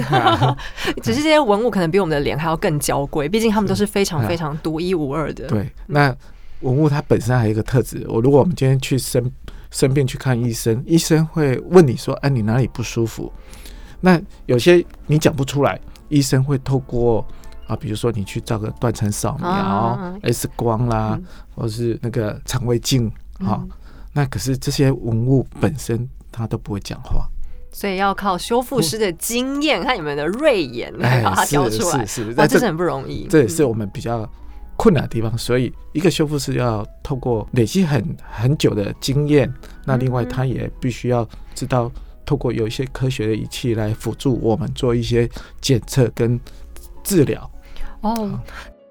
[1.02, 5.46] 只是这些文物可能比我们的脸还要更娇贵，毕竟他们都是非常 非常独一无二的。
[5.46, 6.14] 对，那
[6.60, 9.30] 文物它本身还有一个特质，我如果我们今天去生。
[9.70, 13.32] 生病去看医生，医生会问你说：“哎，你哪里不舒服？”
[14.00, 17.26] 那有些你讲不出来，医生会透过
[17.66, 21.18] 啊，比如说你去照个断层扫描、X 光啦，
[21.54, 23.10] 或者是那个肠胃镜
[23.40, 23.62] 啊。
[24.14, 27.28] 那可是这些文物本身它都不会讲话，
[27.70, 33.26] 所以要靠修复师的经验和你们的锐眼来把它挑出来，是是，哇，这是很不容易。
[33.28, 34.28] 这也是我们比较
[34.78, 35.36] 困难的地方。
[35.36, 39.52] 所以，一个修复师要透过累积很很久的经验，
[39.84, 41.92] 那另外他也必须要知道，
[42.24, 45.28] 透过有一些科学的仪器来辅助我们做一些
[45.60, 46.40] 检测跟
[47.04, 47.50] 治疗。
[48.00, 48.40] 哦。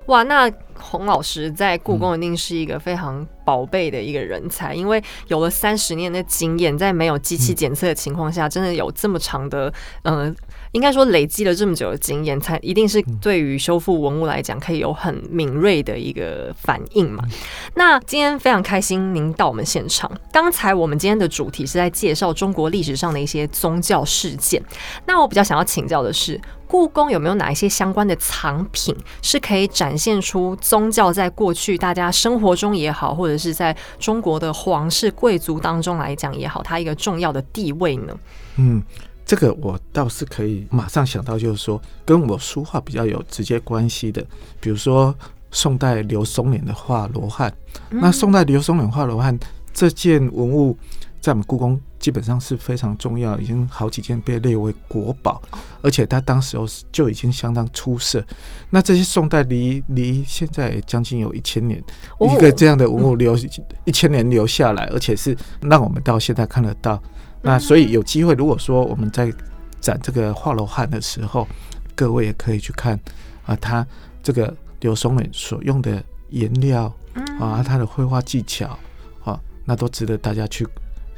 [0.07, 9.73] 哇，那洪老师在故宫一定是一个非常宝贝的一个人才，因为有了三十年的经验，在没有机器检测的情况下，真的有这么长的，
[10.03, 10.33] 嗯，
[10.72, 17.24] 应该说累积了这么久的经验，才一定是对于修复文物来讲，可以有很敏锐的一个反应嘛。
[17.76, 20.11] 那今天非常开心您到我们现场。
[20.32, 24.61] 刚才我们今天的主题是在介绍中国历史上的一些宗教事件，
[25.05, 26.39] 那我比较想要请教的是。
[26.70, 38.13] 故宫有没有哪一些相关的藏品是可以展现出宗教在过去大家生活中也好，或者是在中国的皇室贵族当中来讲也好，它一个重要的地位呢？
[38.57, 38.84] 嗯，
[39.28, 44.25] 这个我倒是可以马上想到，就是说跟我书画比较有直接关系的，
[44.59, 45.13] 比如说
[45.51, 47.53] 宋代刘松年的画罗汉。
[47.89, 49.38] 那宋代刘松年画罗汉
[49.73, 50.75] 这件文物。
[51.19, 55.41] 在我们故宫基本上是非常重要，已经好几件被列为国宝，
[55.82, 58.23] 而且它当时候就已经相当出色。
[58.69, 61.84] 那这些宋代离离现在将近有一千年，
[62.21, 63.36] 一个这样的文物留
[63.84, 67.01] 一千年留下来，而且是让我们到现在看得到。
[67.41, 69.31] 那所以有机会，如果说我们在
[69.79, 71.47] 展这个画罗汉的时候，
[71.95, 72.99] 各位也可以去看
[73.45, 73.85] 啊，他
[74.21, 76.93] 这个刘松远所用的颜料
[77.39, 78.77] 啊，他的绘画技巧
[79.23, 80.67] 啊，那都值得大家去。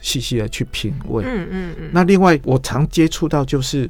[0.01, 1.89] 细细的去品味，嗯嗯嗯。
[1.91, 3.85] 那另外，我常接触到就是，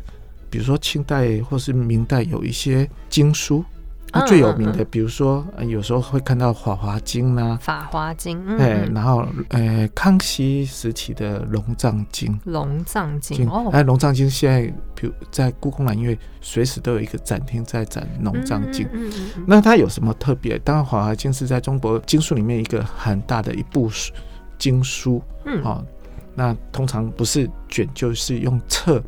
[0.49, 3.63] 比如说清代或是明代有一些经书，
[4.11, 8.43] 那最有名的，比如说有时候会看到《法华经》啦，《法华经》。
[8.57, 12.33] 对，然后呃，康熙时期的《龙藏经》。
[12.45, 14.61] 龙藏经哦，哎，《龙藏经》现在
[14.95, 18.85] 比如在故宫南院随时都有一个展厅在展《龙藏经》。
[18.91, 19.43] 嗯嗯。
[19.47, 20.57] 那它有什么特别？
[20.59, 23.89] 当然，《法华经》是在中国经书里面一个很大的一部
[24.57, 25.21] 经书。
[25.45, 25.63] 嗯。
[25.63, 25.83] 好。
[26.35, 29.03] 那通常不是卷就是用册，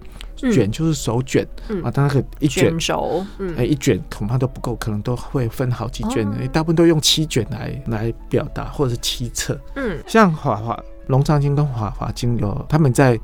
[0.52, 1.46] 卷就是手卷
[1.84, 3.26] 啊，它那个一卷轴，
[3.58, 9.60] 哎，一卷恐怕都不够，可能都会分好几卷的，大部分都用七卷来来表达，或者是七册。
[9.76, 13.20] 嗯，像《华华龙藏经》跟《华华经》有他们在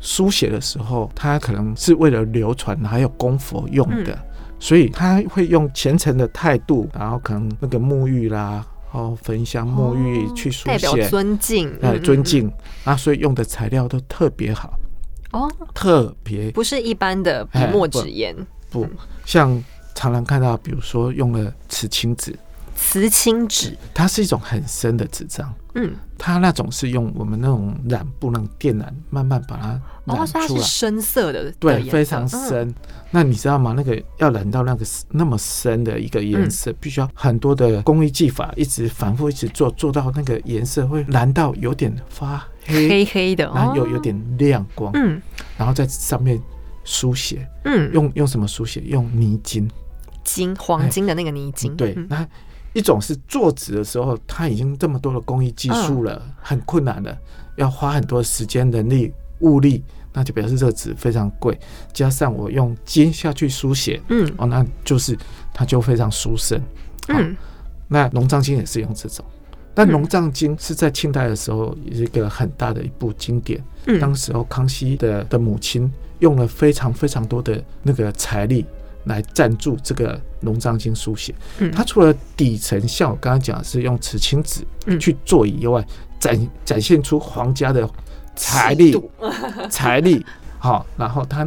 [0.00, 4.18] 书写的时候，它可能是为了流传，还有供佛用的，
[4.58, 8.64] 所以他会用虔诚的态度，然后可能那个沐浴啦。
[8.92, 12.48] 哦，焚香沐浴去书写，代表尊敬，哎，尊敬。
[12.84, 14.78] 啊，所以用的材料都特别好
[15.34, 18.34] 哦，特别不是一般的笔墨纸砚，
[18.70, 18.86] 不
[19.26, 19.62] 像
[19.94, 22.34] 常常看到，比如说用了瓷青纸。
[22.76, 25.52] 瓷青纸，它是一种很深的纸张。
[25.74, 32.74] 嗯，它那种是用我们那种染布那种电染，慢慢把它染出来，深色的，对，非常深。
[33.12, 33.74] 那你知道吗？
[33.76, 44.90] 那个要染到那个那么深的一个颜色，必须要很多的工艺技法，一直反复一直做，做到那个颜色会蓝到有点发黑，黑黑的，然后有有点亮光。
[44.94, 45.20] 嗯，
[45.56, 46.40] 然后在上面
[46.84, 48.80] 书写，嗯，用用什么书写？
[48.80, 49.70] 用泥金，
[50.24, 51.76] 金黄金的那个泥金。
[51.76, 52.26] 对，那。
[52.76, 57.16] 一种是做纸的时候，它已经这么多的工艺技术了，很困难的，
[57.54, 59.12] 要花很多时间、人力、
[59.42, 59.80] 物力，
[60.12, 61.56] 那就表示这个纸非常贵。
[61.92, 65.16] 加上我用金下去书写，嗯，哦，那就是
[65.52, 66.60] 它就非常殊胜。
[67.06, 67.36] 嗯，
[67.86, 69.24] 那《龙藏经》也是用这种，
[69.74, 73.62] 但《龙藏经》是在清代的时候一个很大的一部经典。
[73.86, 78.64] 嗯，当时候康熙的的母亲用了非常非常多的那个财力。
[79.06, 81.34] 来赞助这个《龙藏经》书写，
[81.74, 84.64] 它除了底层像我刚刚讲是用瓷青纸
[84.98, 85.86] 去做以外，
[86.18, 87.86] 展展现出皇家的
[88.34, 88.98] 财力，
[89.68, 90.24] 财力
[90.58, 91.46] 好，然后它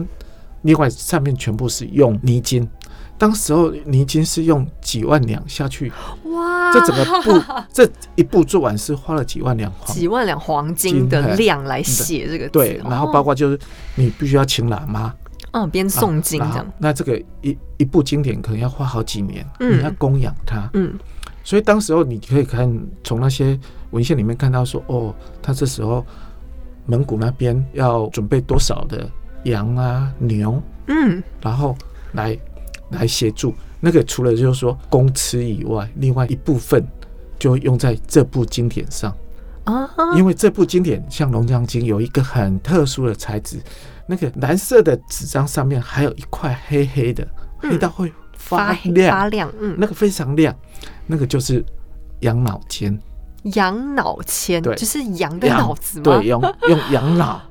[0.61, 2.69] 另外上面全部是用泥金，
[3.17, 5.91] 当时候泥金是用几万两下去，
[6.25, 6.71] 哇！
[6.71, 7.43] 这整个布
[7.73, 13.59] 这一步做完是花了几万两黄，几万两黄金的量来写这个对，然后包括就是
[13.95, 15.13] 你必须要请喇嘛。
[15.51, 20.69] 嗯，边诵经这样，那这个一一部经典可能要花好几年，你要供养它。
[20.73, 20.93] 嗯，
[21.43, 22.69] 所以当时候你可以看
[23.03, 23.57] 从那些
[23.91, 26.05] 文献里面看到说，哦，他这时候
[26.85, 29.09] 蒙古那边要准备多少的
[29.45, 31.75] 羊啊牛，嗯，然后
[32.11, 32.37] 来
[32.91, 33.53] 来协助。
[33.79, 36.85] 那个，除了就是说公吃以外，另外一部分
[37.37, 39.15] 就用在这部经典上。
[39.65, 43.59] 啊，因为这部经典像《龙江经》有一个很特殊的材质。
[44.09, 47.27] 那个蓝色的纸张上面还有一块黑黑的，
[47.57, 50.55] 黑到会发亮，发亮，嗯，那个非常亮，
[51.05, 51.61] 那个就是
[52.21, 52.97] 羊脑签，
[53.55, 56.03] 羊脑签，对，就是羊的脑子吗？
[56.05, 57.41] 对，用用羊脑，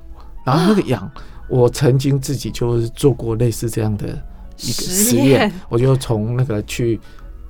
[0.47, 1.07] 然后那个羊，
[1.51, 4.18] 我曾经自己就是做过类似这样的
[4.59, 6.98] 一个实验，我就从那个去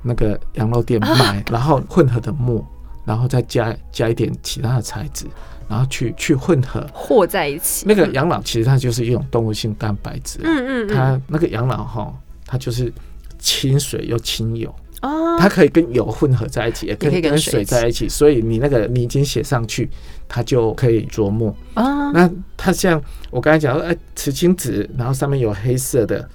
[0.02, 2.64] 那个羊肉店买，然后混合的沫，
[3.04, 5.26] 然后再加加一点其他的材质，
[5.68, 6.86] 然后去去混合。
[6.92, 7.84] 和在一起。
[7.86, 12.12] 那个羊脑其实它就是一种动物性蛋白质，嗯嗯，它那个羊脑哈，
[12.46, 12.92] 它就是
[13.38, 14.74] 清水又清油。
[15.02, 19.90] 哦，它可以跟油混合在一起，也可以跟水在一起，所以你那个你已经写上去，
[20.26, 21.54] 它就可以琢磨。
[21.74, 23.00] 啊，那它像
[23.30, 26.26] 我刚才讲，哎，瓷青纸，然后上面有黑色的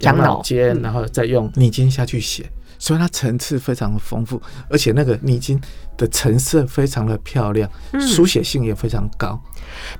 [0.00, 5.60] 羊脑尖，然后再用泥金下去写，所以它层次非常的丰富，而且那个泥金
[5.96, 7.68] 的成色非常的漂亮，
[8.00, 9.40] 书写性也非常高。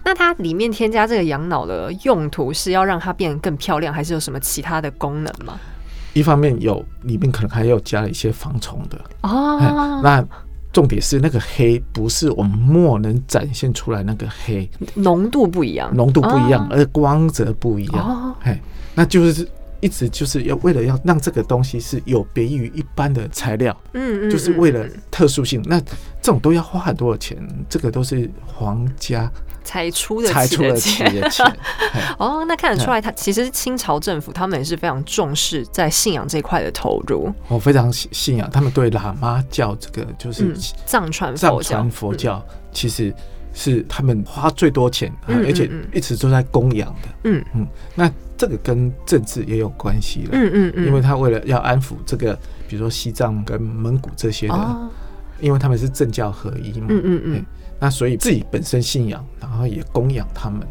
[0.05, 5.59] 那它里面添加这个养脑的用途是要让它变得更漂亮，还是有什么其他的功能吗？
[6.15, 8.99] 一方面有里面可能还有加了一些防虫的。
[9.23, 10.25] 哦，那
[10.73, 18.59] 重点是那个黑不是我们墨能展现出来那个黑，浓度不一样，浓度不一样，而光泽不一样，嘿，
[18.95, 19.47] 那就是
[19.81, 29.31] 一直就是要为了要让这个东西是有别于一般的材料，嗯嗯，就是为了特殊性，那这种都要花很多的钱，这个都是皇家。
[29.65, 31.13] 才出的才出的钱。
[32.19, 37.31] 哦，那看得出来，他其实清朝政府他们也是非常重视在信仰这一块的投入。
[37.49, 40.57] 我非常信仰，他们对喇嘛教这个就是
[40.87, 43.15] 藏传藏传佛教，其实
[43.53, 47.09] 是他们花最多钱，而且一直都在供养的。
[47.25, 47.45] 嗯。
[47.55, 50.31] 嗯，那这个跟政治也有关系了。
[50.33, 52.33] 嗯嗯嗯，因为他为了要安抚这个，
[52.69, 54.91] 比如说西藏跟蒙古这些的，
[55.41, 56.87] 因为他们是政教合一嘛。
[56.89, 57.47] 嗯嗯嗯。
[57.81, 60.67] 那所以自己本身信仰，然后也供养他们，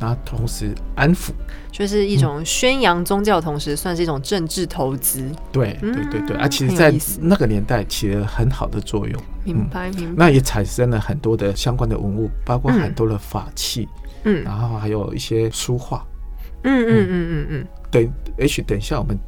[0.00, 1.30] 然后同时安抚，
[1.70, 5.24] 就是一种宣扬宗教，同时算是一种政治投资。
[5.52, 9.22] 对对对对，啊，其实，在那个年代起了很好的作用。
[9.44, 10.14] 明白明白。
[10.16, 13.88] 那也产生了很多的相关的文物，包括很多的法器，
[14.24, 16.04] 嗯，然后还有一些书画。
[16.04, 16.17] 嗯
[16.62, 17.66] 嗯嗯嗯嗯嗯。
[17.90, 19.18] 等，也许等一下我们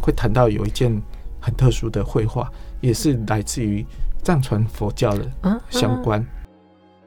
[0.00, 0.90] 会谈到有一件
[1.40, 2.50] 很特殊的绘画，
[2.80, 3.84] 也是来自于
[4.22, 5.30] 藏传佛教的
[5.70, 6.24] 相关。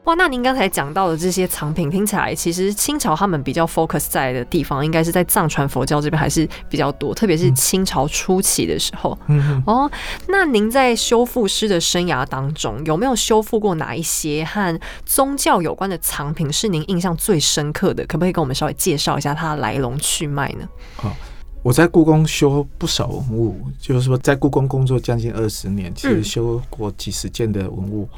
[0.05, 9.15] 哇，那您刚才讲到的这些藏品，听起来其实清朝他们比较 focus 在的地方，应该是在藏传佛教这边还是比较多，特别是清朝初期的时候。
[9.27, 9.89] 嗯哦，
[10.27, 18.03] 那您在修复师的生涯当中，有没有修复过哪一些和宗教有关的藏品是您印象最深刻的？
[18.07, 20.67] 可不可以跟我们稍微介绍一下它的来龙去脉呢？
[20.95, 21.15] 好，
[21.61, 28.09] 我在故宫修不少文物，就是说在故宫工作将近二十年，其实修过几十件的文物。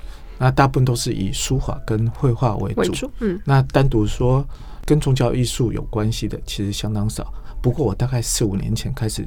[0.44, 4.46] 那大部分都是以书法跟绘画为主，嗯，那单独说
[4.84, 7.34] 跟宗教艺术有关系的，其实相当少。
[7.62, 9.26] 不过我大概四五年前开始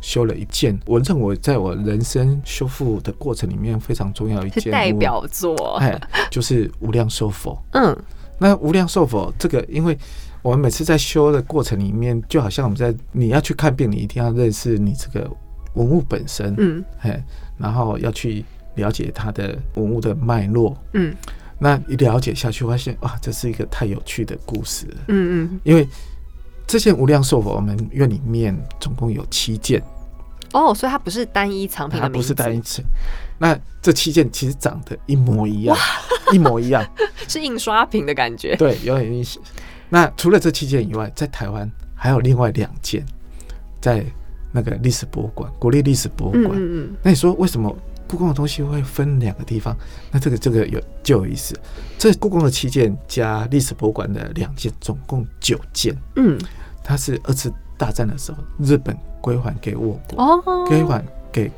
[0.00, 5.96] 修了一件，我认为在我人生修复的过程里面非常重要一件代表作，哎，
[6.28, 7.56] 就是无量寿佛。
[7.70, 7.96] 嗯，
[8.36, 9.96] 那无量寿佛这个，因为
[10.42, 15.30] 我们每次在修的过程里面，就好像我们在你要去看病，你一定要认识你这个
[15.74, 17.24] 文物本身，嗯，哎，
[17.56, 18.44] 然后要去。
[18.78, 21.14] 了解它的文物的脉络，嗯，
[21.58, 25.86] 那一了解下去，发现哇，这是一个太有趣的故事，嗯嗯，因为
[26.66, 29.82] 这件无量寿佛，我们院里面总共有七件，
[30.52, 32.82] 哦，所以它不是单一藏品，它不是单一次，
[33.38, 35.76] 那这七件其实长得一模一样，
[36.32, 36.84] 一模一样，
[37.26, 39.40] 是印刷品的感觉，对，有点意思。
[39.90, 43.04] 那除了这七件以外，在台湾还有另外两件，
[43.80, 44.04] 在
[44.52, 47.74] 那个历史博物馆，国立历史博物馆，嗯嗯，那你说为什么？
[48.08, 49.76] 故宫的东西会分两个地方，
[50.10, 51.54] 那这个这个有就有意思。
[51.98, 55.94] 这故宫的七件加历史博物馆的两件，总共九件。
[56.16, 56.38] 嗯，
[56.82, 61.52] 它是二次大战的时候日本归还给我国，哦，归还给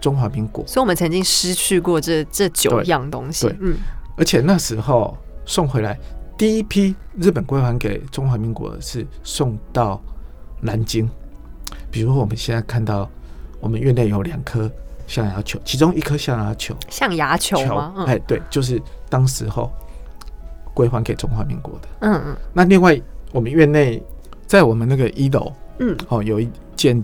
[0.00, 0.64] 中华民国。
[0.66, 3.48] 所以，我们曾经失去过这这九样东西。
[3.48, 3.76] 对，嗯，
[4.16, 5.98] 而且那时候送回来
[6.38, 10.00] 第一批日本归还给中华民国是送到
[10.60, 11.08] 南京。
[11.90, 13.10] 比如我们现在看到，
[13.58, 14.70] 我们院内有两颗。
[15.06, 18.04] 象牙球，其中一颗象牙球，象牙球吗？
[18.06, 19.70] 哎，对，就是当时候
[20.74, 21.88] 归还给中华民国的。
[22.00, 22.36] 嗯嗯。
[22.52, 23.00] 那另外，
[23.32, 24.02] 我们院内
[24.46, 27.02] 在我们那个一楼，嗯，哦，有一件，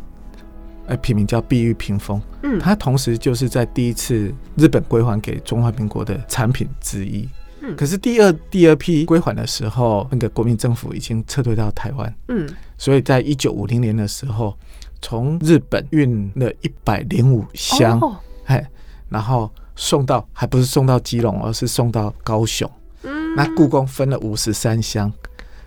[0.86, 7.28] 哎，品名叫碧玉屏风，嗯，它同时就是在第一次日本归还给中华民国的产品之一。
[7.60, 7.76] 嗯。
[7.76, 12.14] 可是第二第二批归还的时候，那个国民政府已经撤退到台湾。
[12.28, 12.48] 嗯。
[12.76, 14.56] 所以在一九五零年的时候。
[15.02, 18.00] 从日本运了一百零五箱，
[18.46, 18.64] 哎，
[19.08, 22.70] 然后送到，还不是送到基隆，而是送到高雄。
[23.02, 25.12] 嗯，那故宫分了五十三箱，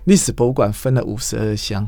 [0.05, 1.85] 历史博物馆分了五十二箱，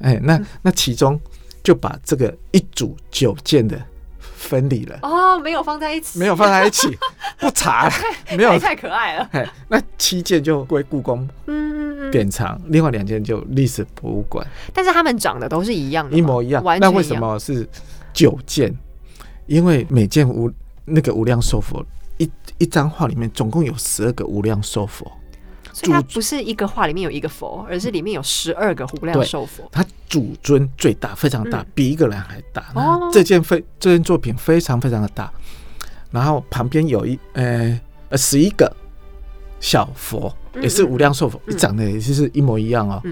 [0.00, 1.18] 哎，那那其中
[1.62, 3.80] 就把这个一组九件的
[4.18, 4.98] 分离了。
[5.02, 6.88] 哦，没有放在一起，没有放在一起，
[7.38, 7.92] 不查了，
[8.36, 9.28] 没有，太可爱了。
[9.32, 11.20] 哎，那七件就归故宫。
[11.46, 11.77] 嗯嗯
[12.10, 14.46] 典藏，另外两件就历史博物馆。
[14.72, 16.62] 但是他们长得都是一样的，一模一样。
[16.80, 17.68] 那为什么是
[18.12, 18.74] 九件？
[19.46, 20.52] 因为每件无
[20.84, 21.84] 那个无量寿佛
[22.18, 25.10] 一一张画里面总共有十二个无量寿佛。
[25.72, 29.68] 所以它不是一个画里面有一个佛，而是里面有十二个无量寿佛。
[29.70, 32.66] 它主尊最大，非常大，比一个人还大。
[32.74, 35.30] 哦，这件非这件作品非常非常的大。
[36.10, 38.74] 然后旁边有一呃呃十一个
[39.60, 43.02] 小佛，也是无量寿佛，长得也是一模一样哦。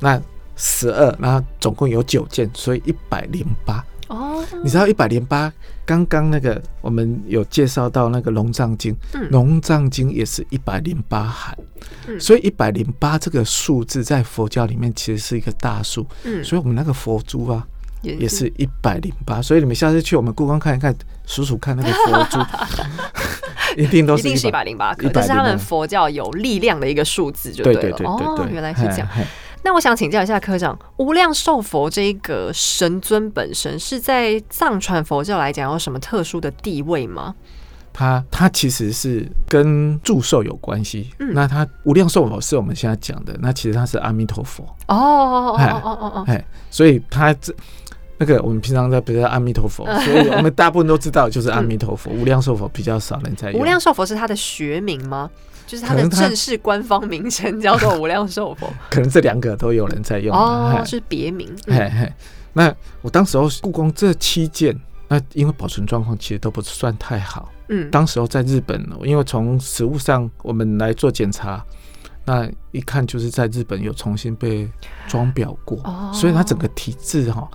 [0.00, 0.20] 那
[0.56, 3.84] 十二，那总共有九件，所以一百零八。
[4.08, 5.52] 哦，你知道一百零八？
[5.84, 8.94] 刚刚那个我们有介绍到那个《龙藏经》，
[9.30, 11.56] 《龙藏经》也是一百零八函，
[12.20, 16.06] 所以一百零八这个数字在佛教里面其实是一个大数。
[16.24, 17.66] 嗯，所以我们那个佛珠啊，
[18.14, 19.40] 也是一百零八。
[19.42, 20.94] 所以你们下次去我们故宫看一看，
[21.26, 22.38] 数数看那个佛珠，
[23.80, 25.08] 一定都是一定是一百零八颗。
[25.08, 27.96] 这是他们佛教有力量的一个数字，就对了。
[28.04, 29.08] 哦，原来是这样。
[29.62, 37.34] 那我想请教一下科长，无量寿佛这一个神尊本身是在藏传佛教来讲有什么特殊的地位吗？
[37.92, 41.10] 它它其实是跟祝寿有关系。
[41.18, 44.62] 嗯，那它无量寿佛是我们现在讲的，那其实它是阿弥陀佛。
[44.86, 47.52] 哦哦哦哦哦哦，哎，所以他这
[48.18, 52.10] 那个我们平常在比较阿弥陀佛， 所以我们大部分都知道就是阿弥陀佛。
[52.16, 53.60] 无量寿佛比较少人在用。
[53.60, 55.30] 无量寿佛是它的学名吗？
[55.66, 61.52] 就是它的正式官方名称叫做无量寿佛， 可能这两个都有人在用哦，是别名。
[61.66, 62.12] 嘿嘿，
[62.52, 67.50] 那我当时候故宫这七件，那因为保存状况其实都不算太好。
[67.68, 71.60] 嗯，当时候在日本，因为从实物上我们来做检查，
[72.24, 74.70] 那一看就是在日本有重新被
[75.08, 75.78] 装裱过，
[76.14, 77.50] 所以它整个体质哈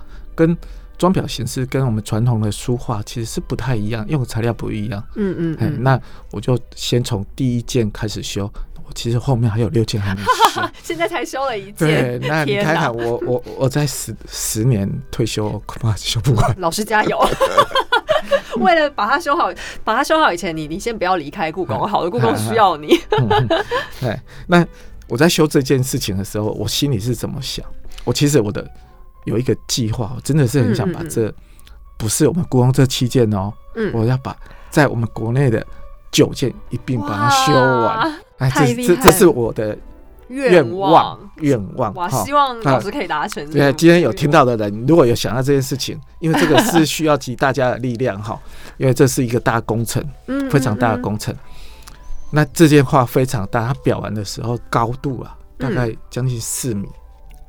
[0.47, 0.57] 跟。
[0.97, 5.03] 装裱形式跟我们传统的书画其实是不太一样，用的材料不一样。
[5.15, 5.81] 嗯嗯嗯。
[5.81, 8.45] 那我就先从第一件开始修，
[8.85, 10.61] 我其实后面还有六件还没修。
[10.83, 11.73] 现在才修了一件。
[11.73, 16.55] 对，那你看看我我我在十十年退休恐怕修不完。
[16.59, 17.19] 老师加油！
[18.61, 19.51] 为了把它修好，
[19.83, 22.95] 把它修好以前，你你先不要离开故宫，好的故宫需要你。
[23.99, 24.63] 对， 那
[25.07, 27.65] 我在修这件事情的时候，我心里是怎么想？
[28.03, 28.69] 我其实我的。
[29.25, 31.33] 有一个计划，我真的是很想把这
[31.97, 33.53] 不是我们故宫这七件哦，
[33.93, 34.35] 我要把
[34.69, 35.65] 在我们国内的
[36.11, 38.13] 九件一并把它修完。
[38.39, 39.77] 哎，这这这是我的
[40.29, 41.93] 愿望愿望。
[41.93, 43.47] 哇，希望老师可以达成。
[43.51, 48.39] 对，今天有听到的人，如果有想到这件事情，因为这个是需要集大家的力量哈，
[48.77, 50.03] 因为这是一个大工程，
[50.49, 51.35] 非常大的工程。
[52.31, 56.89] 那这件画非常大，它裱完的时候高度啊，大概将近四米。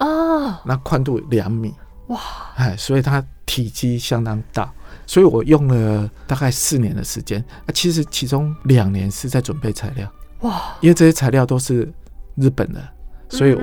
[0.05, 1.73] 哦，那宽度两米。
[2.09, 2.21] 哇，
[2.57, 4.71] 哎，所以它体积相当大，
[5.07, 7.43] 所以我用了大概四年的时间。
[7.65, 7.69] 啊。
[7.73, 10.13] 其实其中两年是在准备材料。
[10.41, 11.91] 哇，因为这些材料都是
[12.35, 12.83] 日本的，
[13.29, 13.57] 所以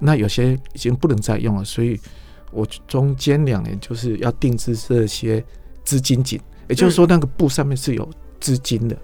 [0.00, 1.98] 那有些已经不能再用了，所以
[2.50, 5.42] 我中间两年就是要定制这些
[5.84, 8.06] 织金锦，也就是说那个布上面是有
[8.40, 8.96] 织金的，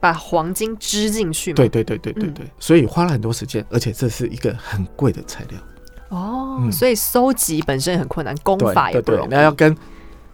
[0.00, 1.52] 把黄金织进去。
[1.52, 5.60] 对对对对对对，所以花了很多时间，而且这是一个很贵的材料。
[6.08, 9.28] 哦，所以收集本身很困难，工法也不容易。
[9.28, 9.76] 那要跟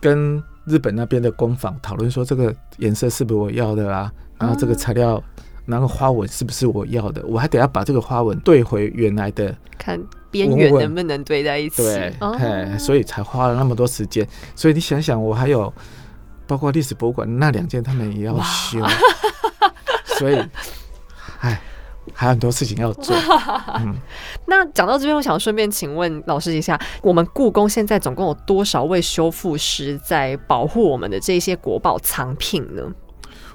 [0.01, 4.11] 跟日本那边的工坊讨论说，这个颜色是不是我要的啦？
[4.39, 5.23] 然后这个材料，
[5.67, 7.25] 然后花纹是不是我要的？
[7.27, 10.01] 我还得要把这个花纹对回原来的，看
[10.31, 11.83] 边缘能不能对在一起。
[11.83, 14.27] 对，所以才花了那么多时间。
[14.55, 15.73] 所以你想想，我还有
[16.47, 18.79] 包括历史博物馆那两件，他们也要修。
[20.19, 20.41] 所以，
[21.41, 21.61] 哎。
[22.13, 23.15] 还有很多事情要做。
[23.81, 23.95] 嗯，
[24.47, 32.83] 那讲到这边，我想顺便请问老师一下，我们故宫现在总共有多少位修复师在保护我们的这些国宝藏品呢？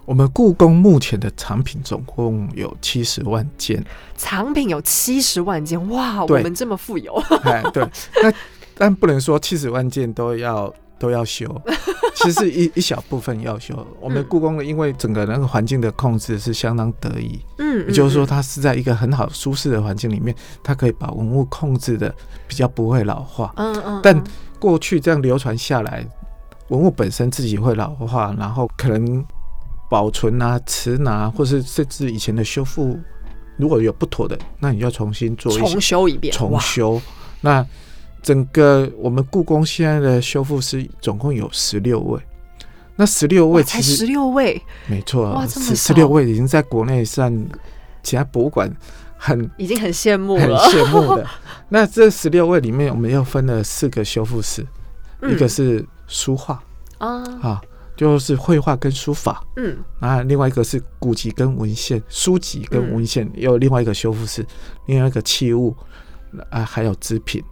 [0.06, 3.84] 我们故宫目前的藏品总共有七十万件，
[4.16, 7.14] 藏品有七十万件，哇，我们这么富有。
[7.44, 7.88] 哎，对，
[8.24, 8.34] 那
[8.76, 10.74] 但不能说七十万件都要。
[11.00, 11.50] 都要修，
[12.16, 13.74] 其实一一小部分要修。
[14.00, 22.14] 我们故宫的，因为整个那个环境的控制是相当得意，嗯，也就是说，它是在一个很好舒适的环境里面，它可以把文物控制的
[22.48, 24.00] 比较不会老化，嗯嗯。
[24.04, 24.24] 但
[24.60, 26.06] 过去这样流传下来，
[26.68, 29.26] 文物本身自己会老化，然后可能
[29.90, 33.00] 保存啊、持拿，或是甚至以前的修复，
[33.58, 37.02] 如果有不妥的，那你要重新做重修一遍，重修
[37.42, 37.66] 那。
[38.22, 42.20] 整个我们故宫现在的修复师总共有十六位，
[42.96, 47.34] 那十六位才十六位，没错，十十六位已经在国内算
[48.04, 48.70] 其他博物馆
[49.18, 51.26] 很已经很羡慕了，很羡慕的。
[51.70, 54.66] 那这十六位里面，我们又分了四个修复师，
[55.24, 56.62] 一个是书画
[56.98, 57.24] 啊。
[57.42, 57.62] 啊，
[57.96, 59.44] 就是绘画跟书法。
[59.56, 64.46] 嗯，那另外一个是古籍跟文献，书籍跟文献，有另外一个修复师，
[64.88, 65.76] 另外一个器物
[66.50, 67.44] 啊，还有织品。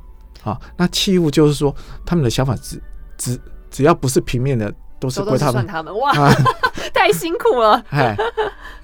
[0.43, 1.75] 啊，那器物就是说
[2.05, 2.81] 他们的想法只
[3.17, 5.65] 只只要不是平面的，都是归他们。
[5.67, 6.13] 他们哇，
[6.93, 7.83] 太辛苦了。
[7.89, 8.15] 哎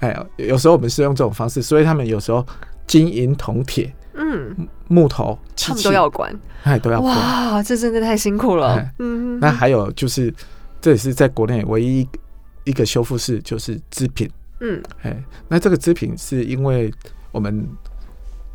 [0.00, 2.44] 哎，有时候我们是用这种方式，所以他们有时候
[2.86, 4.54] 金银铜铁，嗯，
[4.88, 7.14] 木头，他们都要管，哎，都要管。
[7.14, 8.86] 哇，这真的太辛苦了。
[8.98, 10.32] 嗯，那还有就是，
[10.80, 12.06] 这也是在国内唯一
[12.64, 14.30] 一个修复室，就是织品。
[14.60, 15.16] 嗯，哎，
[15.48, 16.92] 那这个织品是因为
[17.32, 17.66] 我们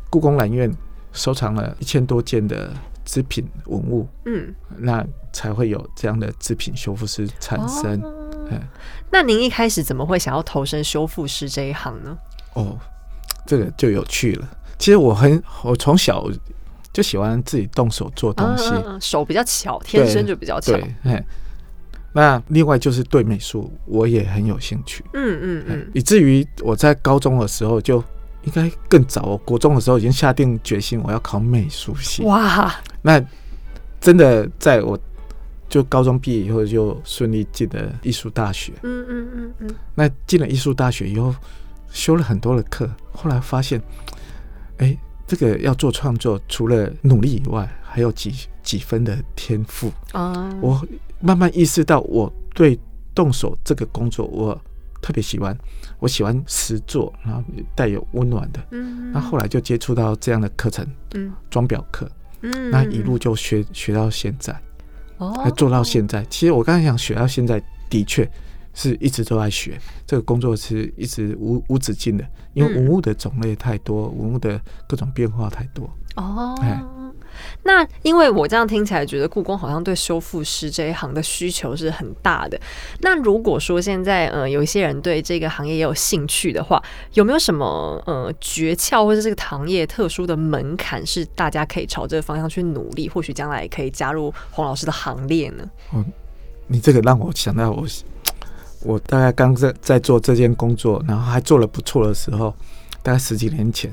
[0.08, 0.70] 故宫南院
[1.12, 2.70] 收藏了一千多件的。
[3.10, 8.00] 织品文物，嗯，那才会有这样的织品修复师产生。
[8.48, 8.60] 嗯，
[9.10, 12.16] 那您一开始怎么会想要投身修复师这一行呢？
[12.54, 12.78] 哦，
[13.44, 14.48] 这个就有趣了。
[14.78, 16.24] 其实我很，我从小
[16.92, 20.72] 就喜欢自己动手做东西，手比较巧，天生就比较巧。
[21.02, 21.24] 对，
[22.12, 25.04] 那另外就是对美术我也很有兴趣。
[25.14, 28.00] 嗯嗯嗯，以至于我在高中的时候就。
[28.42, 32.22] 应该更早，我国中的时候已经下定决心，我要考美术系。
[32.22, 33.22] 哇，那
[34.00, 34.98] 真的在我
[35.68, 38.72] 就高中毕业以后，就顺利进了艺术大学。
[38.82, 39.74] 嗯嗯嗯嗯。
[39.94, 41.34] 那进了艺术大学以后，
[41.90, 43.80] 修了很多的课，后来发现，
[44.78, 48.32] 哎，这个要做创作，除了努力以外，还有几
[48.62, 49.92] 几分的天赋。
[50.12, 50.82] 啊，我
[51.20, 52.78] 慢慢意识到，我对
[53.14, 54.58] 动手这个工作，我。
[55.00, 55.56] 特别喜欢，
[55.98, 57.42] 我喜欢实作，然后
[57.74, 58.60] 带有温暖的。
[58.70, 62.10] 嗯，那后来就接触到这样的课程，嗯，装裱课，
[62.42, 64.54] 嗯，那一路就学学到现在，
[65.18, 66.24] 哦，做到现在。
[66.30, 68.30] 其实我刚才想学到现在，的确
[68.74, 69.78] 是一直都在学。
[70.06, 75.88] 这个工作是一直无无止境的，因为文物的种类太多，文物的各种变化太多。
[76.16, 76.82] 哦，哎。
[77.62, 82.60] 那因为我这样听起来，觉得故宫好像对修复师这一行的需求是很大的。
[83.00, 86.82] 那如果说现在呃有一些人对这个行业也有兴趣的话，
[87.14, 95.64] 有没有什么呃诀窍或者这个行业特殊的门槛，是大家可以朝这个方向去努力，或许将来可以加入洪老师的行列呢？
[95.92, 96.04] 哦，
[96.66, 97.86] 你这个让我想到我，
[98.82, 102.54] 我大概刚在在做这件工作，然后还做了不错的时候，
[103.02, 103.92] 大概十几年前，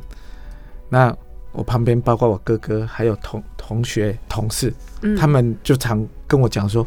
[0.90, 1.16] 那。
[1.54, 4.72] 我旁边包括我哥哥，还有同同学、同事，
[5.18, 6.86] 他们就常跟我讲说：“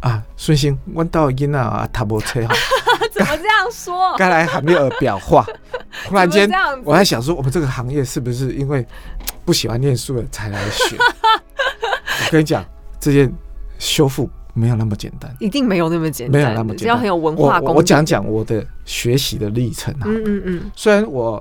[0.00, 2.54] 啊，顺心，问到音啊，塔波车哈，
[3.12, 4.16] 怎么这样说？
[4.16, 5.44] 该来还没有表化。
[6.08, 6.48] 忽然间，
[6.82, 8.86] 我在想说，我们这个行业是不是因为
[9.44, 10.96] 不喜欢念书了才来学？
[10.98, 12.64] 我跟你讲，
[12.98, 13.30] 这件
[13.78, 17.60] 修复没有那么简单，一定没有那么简单，没有那么简单，要很有文化。
[17.60, 20.04] 我我讲讲我的学习的历程啊。
[20.06, 21.40] 嗯嗯嗯，虽然我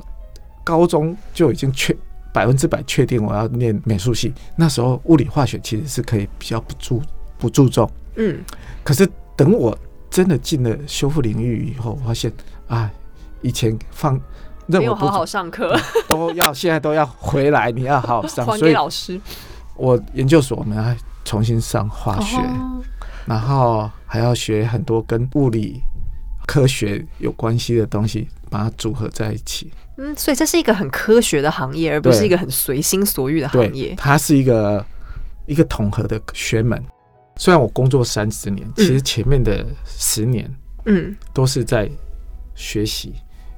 [0.64, 1.96] 高中就已经确。
[2.34, 4.34] 百分之百确定我要念美术系。
[4.58, 7.02] 那时候物理化学其实是可以比较不注
[7.38, 8.44] 不注重，嗯。
[8.84, 9.08] 可是
[9.38, 9.74] 等我
[10.10, 12.30] 真的进了修复领域以后，发现
[12.68, 12.92] 啊，
[13.42, 14.20] 以前放
[14.66, 18.46] 没有好好上课， 都要现在都要回来，你要好好上。
[18.46, 19.18] 还给老师。
[19.78, 20.94] 我研究所我们要
[21.24, 22.38] 重新上化学，
[23.26, 25.82] 然后还要学很多跟物理
[26.46, 29.72] 科学有关系的东西，把它组合在一起。
[29.98, 33.96] 嗯，所以这是一个很科学的行业，而不是一个很随心所欲的行业。
[33.98, 34.86] 它是一个
[35.46, 36.82] 一个统合的学门。
[37.38, 40.50] 虽然我工作三十年，其实前面的十年，
[40.86, 41.90] 嗯，都是在
[42.56, 43.14] 学习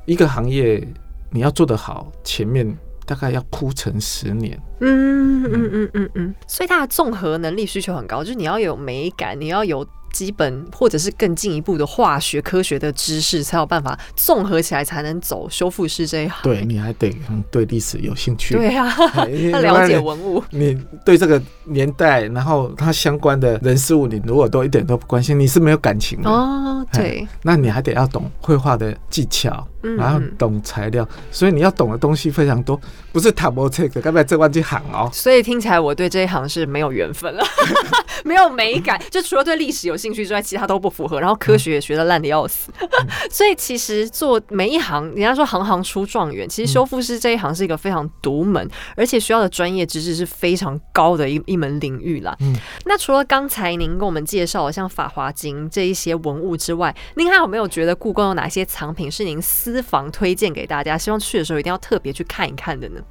[0.05, 0.87] 一个行业。
[1.29, 2.65] 你要做得好，前面
[3.07, 4.59] 大概要铺成十年。
[4.81, 9.87] 嗯嗯嗯嗯嗯，所以它的综合能力需求很高，就是你要有美感，你要有。
[10.13, 16.41] 基本或者是更进一步的化学科学的知识，才有办法综合起来，才能走修复师这一行。
[16.41, 17.15] 对你还得
[17.51, 19.25] 对历史有兴趣，对啊， 他
[19.59, 20.41] 了解文物。
[20.49, 26.83] 你对这个年代，然后它相关的人事物，你如果都一点都不关心，你是没有感情的哦。
[26.91, 32.79] 对，那你还得要懂绘画的技巧，然后懂材料，所以你要懂的东西非常多，
[33.13, 35.09] 不是塔博这个，该不该这关去行哦？
[35.13, 37.43] 所以听起来我对这一行是没有缘分了，
[38.25, 40.07] 没有美感，就除了对历史有兴。
[40.17, 41.19] 趣之外，其他都不符合。
[41.19, 42.71] 然后科学也学的烂的要死，
[43.29, 46.49] 所以其实做每一行，人家说行行出状元。
[46.49, 52.35] 其实修复师这一行是一个非常独门，而且需要的专业知识是非常高的一一门领域啦。
[52.39, 52.55] 嗯，
[52.85, 63.01] 那除了刚才您跟我们介绍的像法华经这一些文物之外，您还有没有觉得故宫有哪些藏品是您私房推荐给大家，希望去的时候一定要特别去看一看的呢？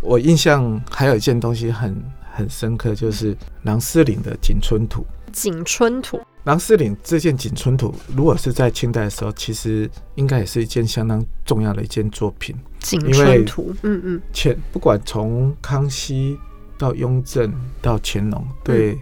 [0.00, 1.96] 我印象还有一件东西很
[2.32, 5.06] 很深刻，就是郎世岭的景春图。
[5.32, 12.56] 景春图，郎世岭这件景春图，如果是在清代的时候，其实应该也是一件相当重要的一件作品。
[12.80, 16.36] 景春图，嗯嗯，前不管从康熙
[16.76, 18.98] 到雍正到乾隆，对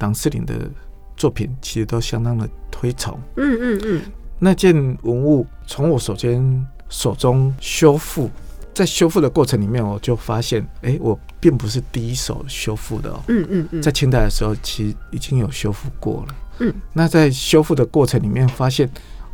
[0.00, 0.68] 郎世岭的
[1.16, 3.18] 作品其实都相当的推崇。
[3.36, 4.02] 嗯嗯嗯，
[4.44, 4.74] 那件
[5.04, 8.30] 文物从我首先手中修复，
[8.74, 13.22] 在修复的过程里面，我就发现，哎，我并不是第一手修复的哦。
[13.28, 16.34] 嗯嗯嗯，在清代的时候，其实已经有修复过了。
[16.58, 18.86] 嗯，那在修复的过程里面，发现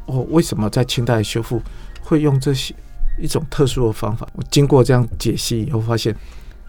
[0.06, 1.60] 哦，为什么在清代修复
[2.04, 2.72] 会用这些
[3.20, 4.28] 一种特殊的方法？
[4.34, 6.14] 我经过这样解析以后，发现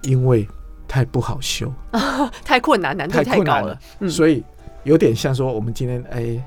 [0.01, 0.47] 因为
[0.87, 1.71] 太不好修，
[2.43, 3.79] 太困难，难度太高了，
[4.09, 4.43] 所以
[4.83, 6.43] 有点像说，我们今天哎，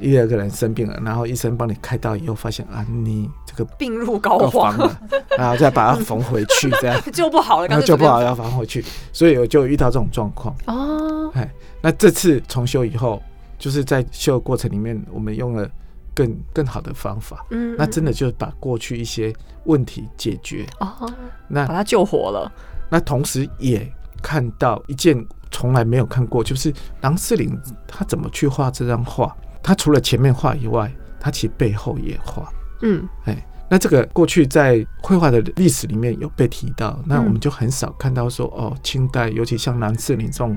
[0.00, 5.00] 一二个人生病了，然后医生帮你开刀以后，发现啊，你这个病入膏肓了，
[5.38, 11.30] 然后再把它缝回去，这样 就不好了，那就不好要缝回去，所以我就遇到这种状况哦。
[11.34, 13.22] 哎，那这次重修以后。
[13.58, 15.66] 就是在修的过程里面，我们用了
[16.14, 19.32] 更更好的方法，嗯，那真的就把过去一些
[19.64, 21.10] 问题解决哦，
[21.48, 22.52] 那把它救活了。
[22.90, 23.90] 那同时也
[24.22, 26.70] 看到一件从来没有看过，就是
[27.00, 29.34] 郎世林他怎么去画这张画。
[29.66, 30.88] 他除了前面画以外，
[31.18, 32.48] 他其实背后也画。
[32.82, 40.56] 嗯，哎，那这个过去在绘画的历史里面有被提到，那我们就很少看到说哦，清代尤其像南次林这种。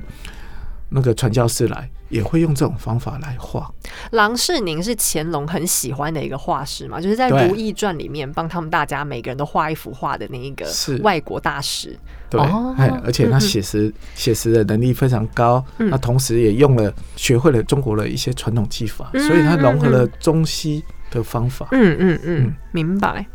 [0.92, 3.72] 那个传教士来也会用这种方法来画。
[4.12, 10.68] 郎世宁是乾隆很喜欢的一个画师嘛，就是在《如懿传》里面帮他们大家每个人都画一幅画的那一个
[11.02, 11.98] 外国大师。
[12.30, 12.40] 对，
[12.78, 21.68] 哎，而且他写实写实的能力非常高，那同时也用了学会了中国的一些传统技法，所以他融合了中西的方法。
[21.72, 23.26] 嗯嗯嗯，明白。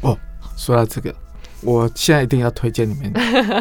[0.00, 0.16] 哦，
[0.56, 1.14] 说到这个，
[1.60, 3.12] 我现在一定要推荐你们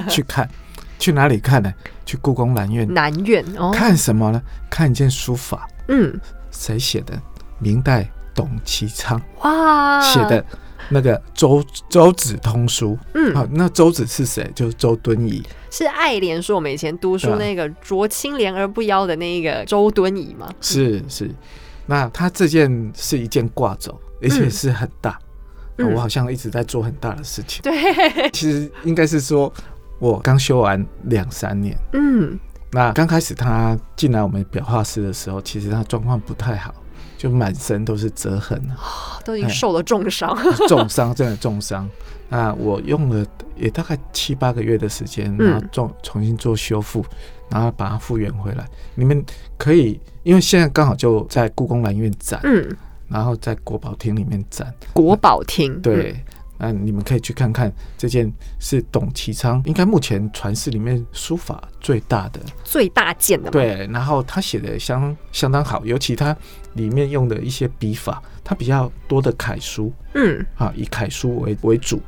[0.09, 0.49] 去看。
[0.97, 1.73] 去哪里看呢？
[2.05, 2.91] 去故宫南院。
[2.93, 4.41] 南院哦，看什么呢？
[4.69, 5.67] 看一件书法。
[5.87, 6.19] 嗯，
[6.51, 7.13] 谁写的？
[7.59, 10.45] 明代董其昌哇写的
[10.89, 12.91] 那个《周周子通书》。
[13.13, 14.51] 嗯，好，那周子是谁？
[14.53, 15.41] 就是周敦颐。
[15.71, 20.49] 是爱莲说我们以前读书那个“濯清涟而不妖”的那一个周敦颐吗？
[20.59, 21.29] 是是，
[21.85, 25.17] 那他这件是一件挂轴，而且是很大。
[25.77, 27.61] 我好像一直在做很大的事情。
[27.61, 27.73] 对，
[28.31, 29.51] 其实应该是说。
[29.99, 32.37] 我刚修完两三年，嗯，
[32.71, 36.73] 那刚开始他进来我们裱画室的时候，其实他状况不太好，
[37.17, 38.61] 就满身都是折痕
[39.23, 40.37] 都已经受了重伤，
[40.67, 41.89] 重伤真的重伤。
[42.27, 43.25] 那我用了
[43.55, 47.05] 也大概七八个月的时间，然后重重新做修复，
[47.49, 48.65] 然后把它复原回来。
[48.95, 49.23] 你们
[49.57, 52.75] 可以，因为现在刚好就在故宫南院展，嗯，
[53.07, 56.21] 然后在国宝厅里面展，国宝厅对。
[56.57, 63.51] 那你们可以去看看这件是董其昌，应该目前传世里面书法最大的、最大件的。
[63.51, 66.35] 对，然后他写的相相当好，尤其他
[66.73, 72.01] 里面用的一些笔法，他比较多的楷书，嗯，啊，以楷书为为主，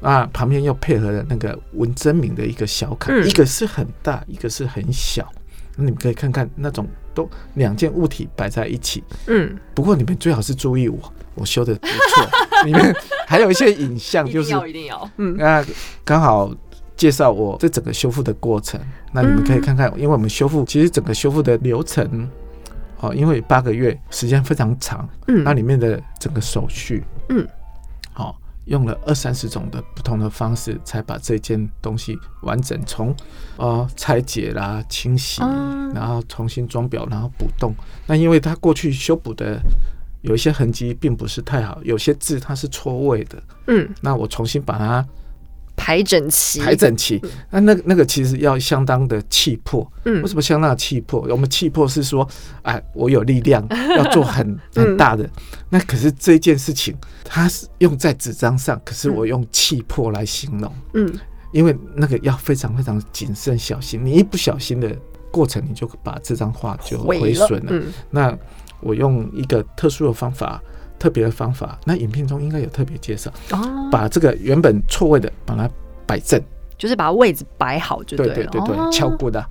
[0.00, 5.30] 啊，旁边又配合了那个文征明的一个小楷，一个是很大，一个是很小。
[5.76, 11.12] 那你们可以看看那种都两件物体摆在一起，嗯，不过你们最好是注意我。
[11.36, 12.26] 我修的不错，
[12.64, 12.94] 里面
[13.26, 15.64] 还有一些影像，就是一定要，嗯，那
[16.04, 16.50] 刚好
[16.96, 18.80] 介绍我这整个修复的过程，
[19.12, 22.28] 那你们可以看看，因为我们修复其实整个修复的流程，
[23.00, 27.46] 哦，因为八个月时间非常长，嗯，那里面的整个手续，嗯，
[28.14, 33.14] 好，用了二三十种的不同的方式，才把这件东西完整从
[33.58, 35.42] 哦拆解啦、清洗，
[35.94, 37.74] 然后重新装裱，然后补洞。
[38.06, 39.60] 那因为它过去修补的。
[40.22, 43.42] 有一些痕迹并不是太好，有些字它是错位的。
[43.68, 45.06] 嗯，那我重新把它
[45.76, 47.20] 排整齐，排整齐。
[47.50, 49.86] 那那那个其实要相当的气魄。
[50.04, 51.26] 嗯，为什么相当的气魄？
[51.28, 52.26] 我们气魄是说，
[52.62, 53.64] 哎，我有力量
[53.96, 55.28] 要做很很大的。
[55.68, 60.72] 那可是这件事情，它是用在纸张上，可是我用气魄来形容。
[60.94, 61.12] 嗯，
[61.52, 64.96] 因为那个要非常非常谨慎小心，你一不小心的
[65.30, 67.68] 过程，你就把这张画就毁损了。
[67.70, 68.36] 嗯，那。
[68.86, 70.62] 我用一个特殊的方法，
[70.98, 73.30] 特别的方法，那影片中应该有特别介绍。
[73.50, 75.68] 哦，把这个原本错位的，把它
[76.06, 76.40] 摆正，
[76.78, 78.34] 就是把位置摆好就对了。
[78.34, 79.44] 对对对对，敲过的。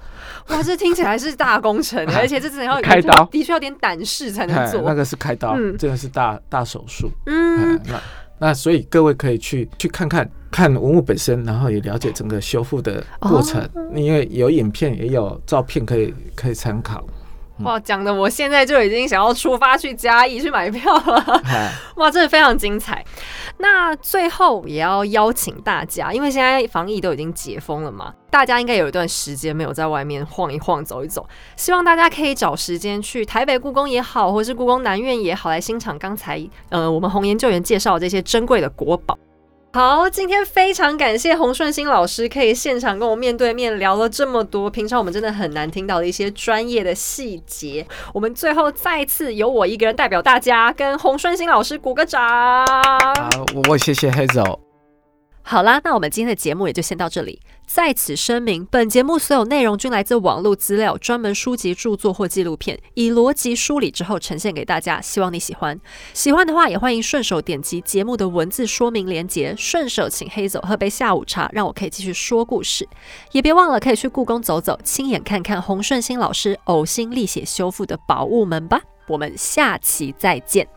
[0.47, 4.81] 哇，这听起来是大工程， 而且这真的要开刀，的确要点胆识才能做。
[4.81, 7.11] 那个是开刀，真的是大大手术。
[7.25, 8.01] 嗯，那
[8.38, 17.05] 那所以各位可以去去看看看文物本身，然后也了解整个修复的过程，因为有影片也有照片可以可以参考。
[17.63, 21.41] 哇，讲的我现在就已经想要出发去嘉义去买票了。
[21.95, 23.03] 哇，真的非常精彩。
[23.57, 31.25] 那最后也要邀请大家，因为现在防疫都已经解封了嘛，大家应该有一段时间没有在外面晃一晃、走一走。
[31.55, 39.17] 希望大家可以找时间去台北故宫也好，或是故宫南院也好，来欣赏刚才呃我们红颜救援介绍这些珍贵的国宝。
[39.76, 47.86] 好，今天非常感谢洪顺兴老师可以现场跟我面对面聊了这么多，平常我们真的很难听到的一些专业的细节。
[48.13, 52.65] 我们最后再次由我一个人代表大家跟洪顺兴老师鼓个掌。
[52.65, 53.30] 好，
[53.67, 54.57] 我谢谢黑总。
[55.41, 57.41] 好啦，那我们今天的节目也就先到这里。
[57.68, 65.80] 在此声明，本节目所有内容均来自网络资料、专门书籍著作或纪录片，以逻辑梳理之后呈现给大家，希望你喜欢。
[66.13, 72.88] 喜欢的话，也欢迎顺手点击节目的文字说明连结，顺手请黑走喝杯下午茶，让我可以继续说故事。
[73.32, 78.80] 也别忘了可以去故宫走走，亲眼看看洪顺兴老师呕心沥血修复的宝物们吧。
[79.07, 80.74] 我们下期再见。